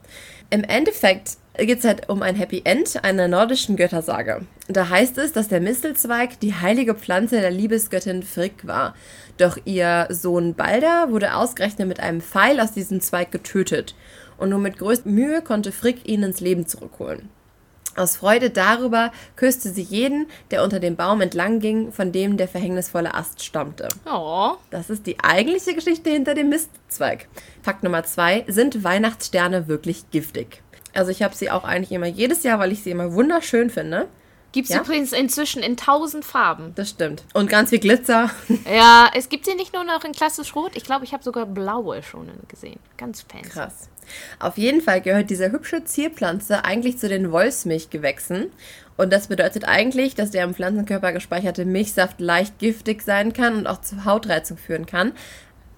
Im 0.51 0.63
Endeffekt 0.65 1.37
geht 1.57 1.79
es 1.79 1.85
halt 1.85 2.09
um 2.09 2.23
ein 2.23 2.37
Happy 2.37 2.63
End 2.65 3.03
einer 3.05 3.29
nordischen 3.29 3.77
Göttersage. 3.77 4.43
Da 4.69 4.89
heißt 4.89 5.19
es, 5.19 5.33
dass 5.33 5.49
der 5.49 5.61
Mistelzweig 5.61 6.39
die 6.41 6.55
heilige 6.55 6.95
Pflanze 6.95 7.41
der 7.41 7.51
Liebesgöttin 7.51 8.23
Frigg 8.23 8.67
war. 8.67 8.95
Doch 9.37 9.59
ihr 9.65 10.07
Sohn 10.11 10.55
Balder 10.55 11.11
wurde 11.11 11.35
ausgerechnet 11.35 11.89
mit 11.89 12.01
einem 12.01 12.21
Pfeil 12.21 12.61
aus 12.61 12.73
diesem 12.73 13.01
Zweig 13.01 13.33
getötet. 13.33 13.95
Und 14.39 14.51
nur 14.51 14.59
mit 14.59 14.79
größter 14.79 15.09
Mühe 15.09 15.43
konnte 15.43 15.73
Frigg 15.73 16.01
ihn 16.05 16.23
ins 16.23 16.41
Leben 16.41 16.67
zurückholen. 16.67 17.29
Aus 18.01 18.17
Freude 18.17 18.49
darüber 18.49 19.13
küsste 19.37 19.69
sie 19.69 19.83
jeden, 19.83 20.27
der 20.51 20.65
unter 20.65 20.81
dem 20.81 20.97
Baum 20.97 21.21
entlang 21.21 21.61
ging, 21.61 21.93
von 21.93 22.13
dem 22.13 22.39
der 22.39 22.49
verhängnisvolle 22.49 23.13
Ast 23.13 23.45
stammte. 23.45 23.89
Oh. 24.11 24.53
Das 24.71 24.89
ist 24.89 25.07
die 25.07 25.21
eigentliche 25.21 25.75
Geschichte 25.75 26.09
hinter 26.09 26.33
dem 26.33 26.49
Mistzweig. 26.49 27.29
Fakt 27.61 27.83
Nummer 27.83 28.03
zwei: 28.05 28.45
Sind 28.49 28.85
Weihnachtssterne 28.85 29.69
wirklich 29.69 30.11
giftig? 30.11 30.63
Also 30.95 31.11
ich 31.11 31.23
habe 31.23 31.37
sie 31.37 31.51
auch 31.51 31.65
eigentlich 31.65 31.93
immer 31.93 32.07
jedes 32.07 32.43
Jahr, 32.43 32.59
weil 32.59 32.73
ich 32.73 32.83
sie 32.83 32.91
immer 32.91 33.13
wunderschön 33.13 33.69
finde. 33.69 34.09
Gibt 34.53 34.69
es 34.69 34.75
Ja? 34.75 34.83
übrigens 34.83 35.13
inzwischen 35.13 35.63
in 35.63 35.77
tausend 35.77 36.25
Farben. 36.25 36.73
Das 36.75 36.91
stimmt. 36.91 37.23
Und 37.35 37.49
ganz 37.49 37.71
viel 37.71 37.79
Glitzer. 37.79 38.31
Ja, 38.73 39.11
es 39.15 39.29
gibt 39.29 39.45
sie 39.47 39.55
nicht 39.55 39.73
nur 39.75 39.85
noch 39.85 40.05
in 40.05 40.13
klassisch 40.13 40.55
rot. 40.57 40.73
Ich 40.75 40.85
glaube, 40.85 41.05
ich 41.05 41.13
habe 41.13 41.23
sogar 41.23 41.47
blaue 41.47 42.03
schon 42.03 42.29
gesehen. 42.49 42.79
Ganz 42.97 43.23
fancy. 43.23 43.49
Krass. 43.51 43.89
Auf 44.41 44.59
jeden 44.59 44.81
Fall 44.81 45.01
gehört 45.01 45.31
diese 45.31 45.53
hübsche 45.53 45.85
Zierpflanze 45.85 46.65
eigentlich 46.65 46.99
zu 46.99 47.09
den 47.09 47.31
Wolfsmilchgewächsen. 47.31 48.51
Und 48.97 49.13
das 49.13 49.29
bedeutet 49.29 49.65
eigentlich, 49.65 50.15
dass 50.15 50.31
der 50.31 50.45
im 50.45 50.55
Pflanzenkörper 50.55 51.13
gespeicherte 51.13 51.65
Milchsaft 51.65 52.21
leicht 52.21 52.59
giftig 52.59 53.03
sein 53.03 53.33
kann 53.33 53.57
und 53.57 53.67
auch 53.67 53.81
zu 53.81 54.05
Hautreizung 54.05 54.59
führen 54.59 54.85
kann. 54.85 55.13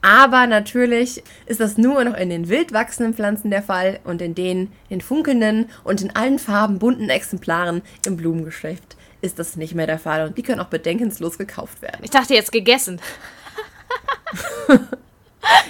Aber 0.02 0.48
natürlich 0.48 1.22
ist 1.46 1.60
das 1.60 1.78
nur 1.78 2.04
noch 2.04 2.16
in 2.16 2.28
den 2.28 2.48
wild 2.48 2.72
wachsenden 2.72 3.14
Pflanzen 3.14 3.50
der 3.50 3.62
Fall 3.62 4.00
und 4.04 4.20
in 4.20 4.34
den 4.34 4.72
in 4.88 5.00
funkelnden 5.00 5.70
und 5.84 6.02
in 6.02 6.14
allen 6.14 6.40
Farben 6.40 6.78
bunten 6.78 7.08
Exemplaren 7.08 7.82
im 8.04 8.16
Blumengeschäft 8.16 8.96
ist 9.22 9.38
das 9.38 9.56
nicht 9.56 9.74
mehr 9.74 9.86
der 9.86 10.00
Fall 10.00 10.26
und 10.26 10.36
die 10.36 10.42
können 10.42 10.60
auch 10.60 10.66
bedenkenslos 10.66 11.38
gekauft 11.38 11.80
werden. 11.80 12.00
Ich 12.02 12.10
dachte 12.10 12.34
jetzt 12.34 12.52
gegessen. 12.52 13.00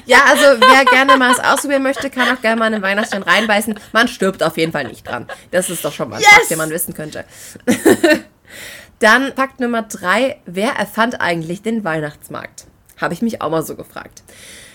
Ja, 0.05 0.19
also 0.27 0.61
wer 0.61 0.85
gerne 0.85 1.17
mal 1.17 1.33
es 1.33 1.41
ausprobieren 1.41 1.83
möchte, 1.83 2.11
kann 2.11 2.37
auch 2.37 2.43
gerne 2.43 2.59
mal 2.59 2.67
einen 2.67 2.83
Weihnachtsstern 2.83 3.23
reinbeißen. 3.23 3.81
Man 3.93 4.07
stirbt 4.07 4.43
auf 4.43 4.59
jeden 4.59 4.71
Fall 4.71 4.85
nicht 4.85 5.09
dran. 5.09 5.27
Das 5.51 5.71
ist 5.71 5.83
doch 5.83 5.93
schon 5.93 6.11
mal 6.11 6.17
ein 6.17 6.23
Yes! 6.23 6.31
Fakt, 6.31 6.51
den 6.51 6.59
man 6.59 6.69
wissen 6.69 6.93
könnte. 6.93 7.25
Dann 8.99 9.33
Fakt 9.33 9.61
Nummer 9.61 9.83
drei. 9.83 10.41
Wer 10.45 10.73
erfand 10.73 11.23
eigentlich 11.23 11.63
den 11.63 11.85
Weihnachtsmarkt? 11.85 12.67
Habe 13.03 13.13
ich 13.13 13.21
mich 13.21 13.43
auch 13.43 13.51
mal 13.51 13.63
so 13.63 13.77
gefragt. 13.77 14.23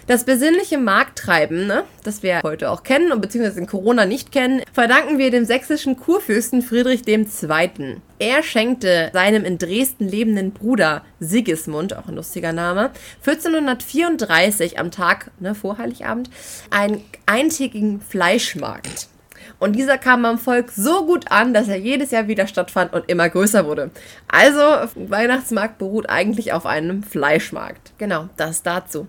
Das 0.07 0.23
besinnliche 0.23 0.77
Markttreiben, 0.77 1.67
ne, 1.67 1.83
das 2.03 2.23
wir 2.23 2.41
heute 2.41 2.71
auch 2.71 2.83
kennen 2.83 3.11
und 3.11 3.19
beziehungsweise 3.19 3.59
in 3.59 3.67
Corona 3.67 4.05
nicht 4.05 4.31
kennen, 4.31 4.61
verdanken 4.71 5.17
wir 5.17 5.31
dem 5.31 5.43
sächsischen 5.43 5.97
Kurfürsten 5.97 6.61
Friedrich 6.61 7.05
II. 7.05 7.97
Er 8.19 8.41
schenkte 8.41 9.09
seinem 9.11 9.43
in 9.43 9.57
Dresden 9.57 10.07
lebenden 10.07 10.51
Bruder 10.51 11.03
Sigismund, 11.19 11.93
auch 11.93 12.07
ein 12.07 12.15
lustiger 12.15 12.53
Name, 12.53 12.91
1434 13.25 14.79
am 14.79 14.91
Tag 14.91 15.31
ne, 15.41 15.55
vor 15.55 15.77
Heiligabend 15.77 16.29
einen 16.69 17.03
eintägigen 17.25 17.99
Fleischmarkt. 17.99 19.09
Und 19.59 19.75
dieser 19.75 19.97
kam 19.97 20.21
beim 20.21 20.37
Volk 20.37 20.71
so 20.71 21.05
gut 21.05 21.31
an, 21.31 21.53
dass 21.53 21.67
er 21.67 21.77
jedes 21.77 22.11
Jahr 22.11 22.27
wieder 22.27 22.47
stattfand 22.47 22.93
und 22.93 23.09
immer 23.09 23.29
größer 23.29 23.65
wurde. 23.65 23.91
Also, 24.27 24.61
Weihnachtsmarkt 24.95 25.77
beruht 25.77 26.09
eigentlich 26.09 26.53
auf 26.53 26.65
einem 26.65 27.03
Fleischmarkt. 27.03 27.93
Genau, 27.97 28.29
das 28.37 28.63
dazu. 28.63 29.07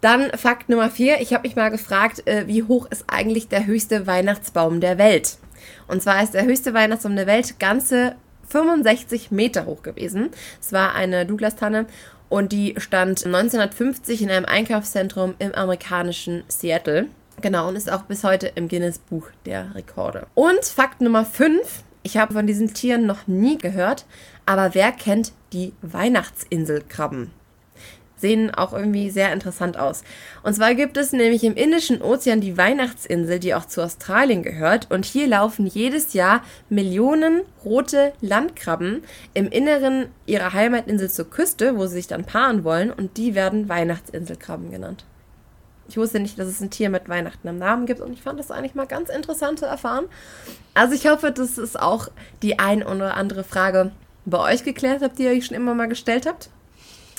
Dann 0.00 0.30
Fakt 0.36 0.68
Nummer 0.68 0.90
4. 0.90 1.22
Ich 1.22 1.32
habe 1.32 1.48
mich 1.48 1.56
mal 1.56 1.70
gefragt, 1.70 2.26
äh, 2.26 2.46
wie 2.46 2.62
hoch 2.62 2.86
ist 2.90 3.04
eigentlich 3.06 3.48
der 3.48 3.66
höchste 3.66 4.06
Weihnachtsbaum 4.06 4.80
der 4.80 4.98
Welt? 4.98 5.38
Und 5.88 6.02
zwar 6.02 6.22
ist 6.22 6.34
der 6.34 6.44
höchste 6.44 6.74
Weihnachtsbaum 6.74 7.16
der 7.16 7.26
Welt 7.26 7.58
ganze 7.58 8.14
65 8.48 9.30
Meter 9.30 9.66
hoch 9.66 9.82
gewesen. 9.82 10.30
Es 10.60 10.72
war 10.72 10.94
eine 10.94 11.24
Douglas-Tanne 11.24 11.86
und 12.28 12.52
die 12.52 12.74
stand 12.78 13.24
1950 13.24 14.22
in 14.22 14.30
einem 14.30 14.44
Einkaufszentrum 14.44 15.34
im 15.38 15.54
amerikanischen 15.54 16.44
Seattle. 16.48 17.06
Genau, 17.40 17.68
und 17.68 17.76
ist 17.76 17.90
auch 17.90 18.02
bis 18.02 18.24
heute 18.24 18.46
im 18.54 18.68
Guinness-Buch 18.68 19.28
der 19.44 19.74
Rekorde. 19.74 20.26
Und 20.34 20.64
Fakt 20.64 21.00
Nummer 21.00 21.24
5. 21.24 21.84
Ich 22.02 22.16
habe 22.16 22.34
von 22.34 22.46
diesen 22.46 22.74
Tieren 22.74 23.06
noch 23.06 23.26
nie 23.26 23.58
gehört, 23.58 24.04
aber 24.46 24.74
wer 24.74 24.92
kennt 24.92 25.32
die 25.52 25.72
Weihnachtsinselkrabben? 25.80 27.30
Sehen 28.16 28.54
auch 28.54 28.72
irgendwie 28.72 29.10
sehr 29.10 29.32
interessant 29.32 29.76
aus. 29.76 30.04
Und 30.42 30.54
zwar 30.54 30.74
gibt 30.74 30.96
es 30.96 31.12
nämlich 31.12 31.44
im 31.44 31.54
Indischen 31.54 32.00
Ozean 32.00 32.40
die 32.40 32.56
Weihnachtsinsel, 32.56 33.38
die 33.38 33.54
auch 33.54 33.64
zu 33.64 33.82
Australien 33.82 34.42
gehört. 34.42 34.90
Und 34.90 35.04
hier 35.04 35.26
laufen 35.26 35.66
jedes 35.66 36.12
Jahr 36.12 36.42
Millionen 36.68 37.42
rote 37.64 38.12
Landkrabben 38.20 39.02
im 39.34 39.48
Inneren 39.48 40.06
ihrer 40.26 40.52
Heimatinsel 40.52 41.10
zur 41.10 41.28
Küste, 41.28 41.76
wo 41.76 41.86
sie 41.86 41.94
sich 41.94 42.06
dann 42.06 42.24
paaren 42.24 42.64
wollen. 42.64 42.92
Und 42.92 43.16
die 43.16 43.34
werden 43.34 43.68
Weihnachtsinselkrabben 43.68 44.70
genannt. 44.70 45.04
Ich 45.88 45.96
wusste 45.96 46.20
nicht, 46.20 46.38
dass 46.38 46.48
es 46.48 46.60
ein 46.60 46.70
Tier 46.70 46.88
mit 46.88 47.08
Weihnachten 47.08 47.46
im 47.46 47.58
Namen 47.58 47.86
gibt 47.86 48.00
und 48.00 48.12
ich 48.12 48.22
fand 48.22 48.38
das 48.38 48.50
eigentlich 48.50 48.74
mal 48.74 48.86
ganz 48.86 49.10
interessant 49.10 49.58
zu 49.58 49.66
erfahren. 49.66 50.06
Also 50.72 50.94
ich 50.94 51.06
hoffe, 51.06 51.30
dass 51.30 51.58
es 51.58 51.76
auch 51.76 52.08
die 52.42 52.58
ein 52.58 52.82
oder 52.82 53.16
andere 53.16 53.44
Frage 53.44 53.92
bei 54.24 54.38
euch 54.38 54.64
geklärt 54.64 55.02
habt, 55.02 55.18
die 55.18 55.24
ihr 55.24 55.30
euch 55.30 55.46
schon 55.46 55.56
immer 55.56 55.74
mal 55.74 55.88
gestellt 55.88 56.26
habt. 56.26 56.50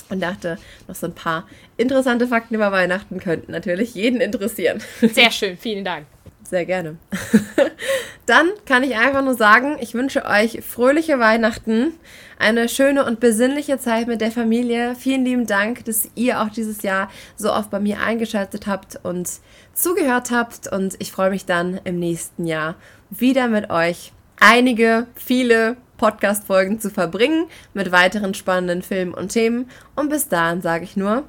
Und 0.08 0.20
dachte, 0.20 0.56
noch 0.86 0.94
so 0.94 1.06
ein 1.06 1.14
paar 1.14 1.48
interessante 1.76 2.28
Fakten 2.28 2.54
über 2.54 2.70
Weihnachten 2.70 3.18
könnten 3.18 3.50
natürlich 3.50 3.94
jeden 3.94 4.20
interessieren. 4.20 4.80
Sehr 5.00 5.32
schön, 5.32 5.56
vielen 5.56 5.84
Dank. 5.84 6.06
Sehr 6.48 6.64
gerne. 6.64 6.96
Dann 8.26 8.48
kann 8.64 8.82
ich 8.82 8.96
einfach 8.96 9.22
nur 9.22 9.34
sagen, 9.34 9.76
ich 9.80 9.94
wünsche 9.94 10.24
euch 10.24 10.60
fröhliche 10.62 11.20
Weihnachten, 11.20 11.94
eine 12.40 12.68
schöne 12.68 13.04
und 13.04 13.20
besinnliche 13.20 13.78
Zeit 13.78 14.08
mit 14.08 14.20
der 14.20 14.32
Familie. 14.32 14.96
Vielen 14.96 15.24
lieben 15.24 15.46
Dank, 15.46 15.84
dass 15.84 16.08
ihr 16.16 16.42
auch 16.42 16.48
dieses 16.48 16.82
Jahr 16.82 17.08
so 17.36 17.52
oft 17.52 17.70
bei 17.70 17.78
mir 17.78 18.00
eingeschaltet 18.00 18.66
habt 18.66 18.98
und 19.04 19.30
zugehört 19.74 20.32
habt. 20.32 20.66
Und 20.66 20.96
ich 20.98 21.12
freue 21.12 21.30
mich 21.30 21.46
dann 21.46 21.80
im 21.84 22.00
nächsten 22.00 22.46
Jahr 22.46 22.74
wieder 23.10 23.46
mit 23.46 23.70
euch 23.70 24.12
einige, 24.40 25.06
viele 25.14 25.76
Podcast-Folgen 25.96 26.80
zu 26.80 26.90
verbringen 26.90 27.46
mit 27.74 27.92
weiteren 27.92 28.34
spannenden 28.34 28.82
Filmen 28.82 29.14
und 29.14 29.28
Themen. 29.28 29.70
Und 29.94 30.10
bis 30.10 30.28
dahin 30.28 30.62
sage 30.62 30.84
ich 30.84 30.96
nur, 30.96 31.24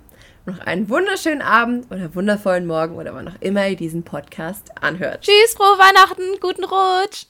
noch 0.47 0.59
einen 0.59 0.89
wunderschönen 0.89 1.41
Abend 1.41 1.91
oder 1.91 2.15
wundervollen 2.15 2.65
Morgen 2.65 2.95
oder 2.95 3.13
wann 3.13 3.27
auch 3.27 3.41
immer 3.41 3.67
ihr 3.67 3.75
diesen 3.75 4.03
Podcast 4.03 4.71
anhört. 4.81 5.21
Tschüss, 5.21 5.53
frohe 5.55 5.77
Weihnachten, 5.77 6.39
guten 6.41 6.63
Rutsch. 6.63 7.25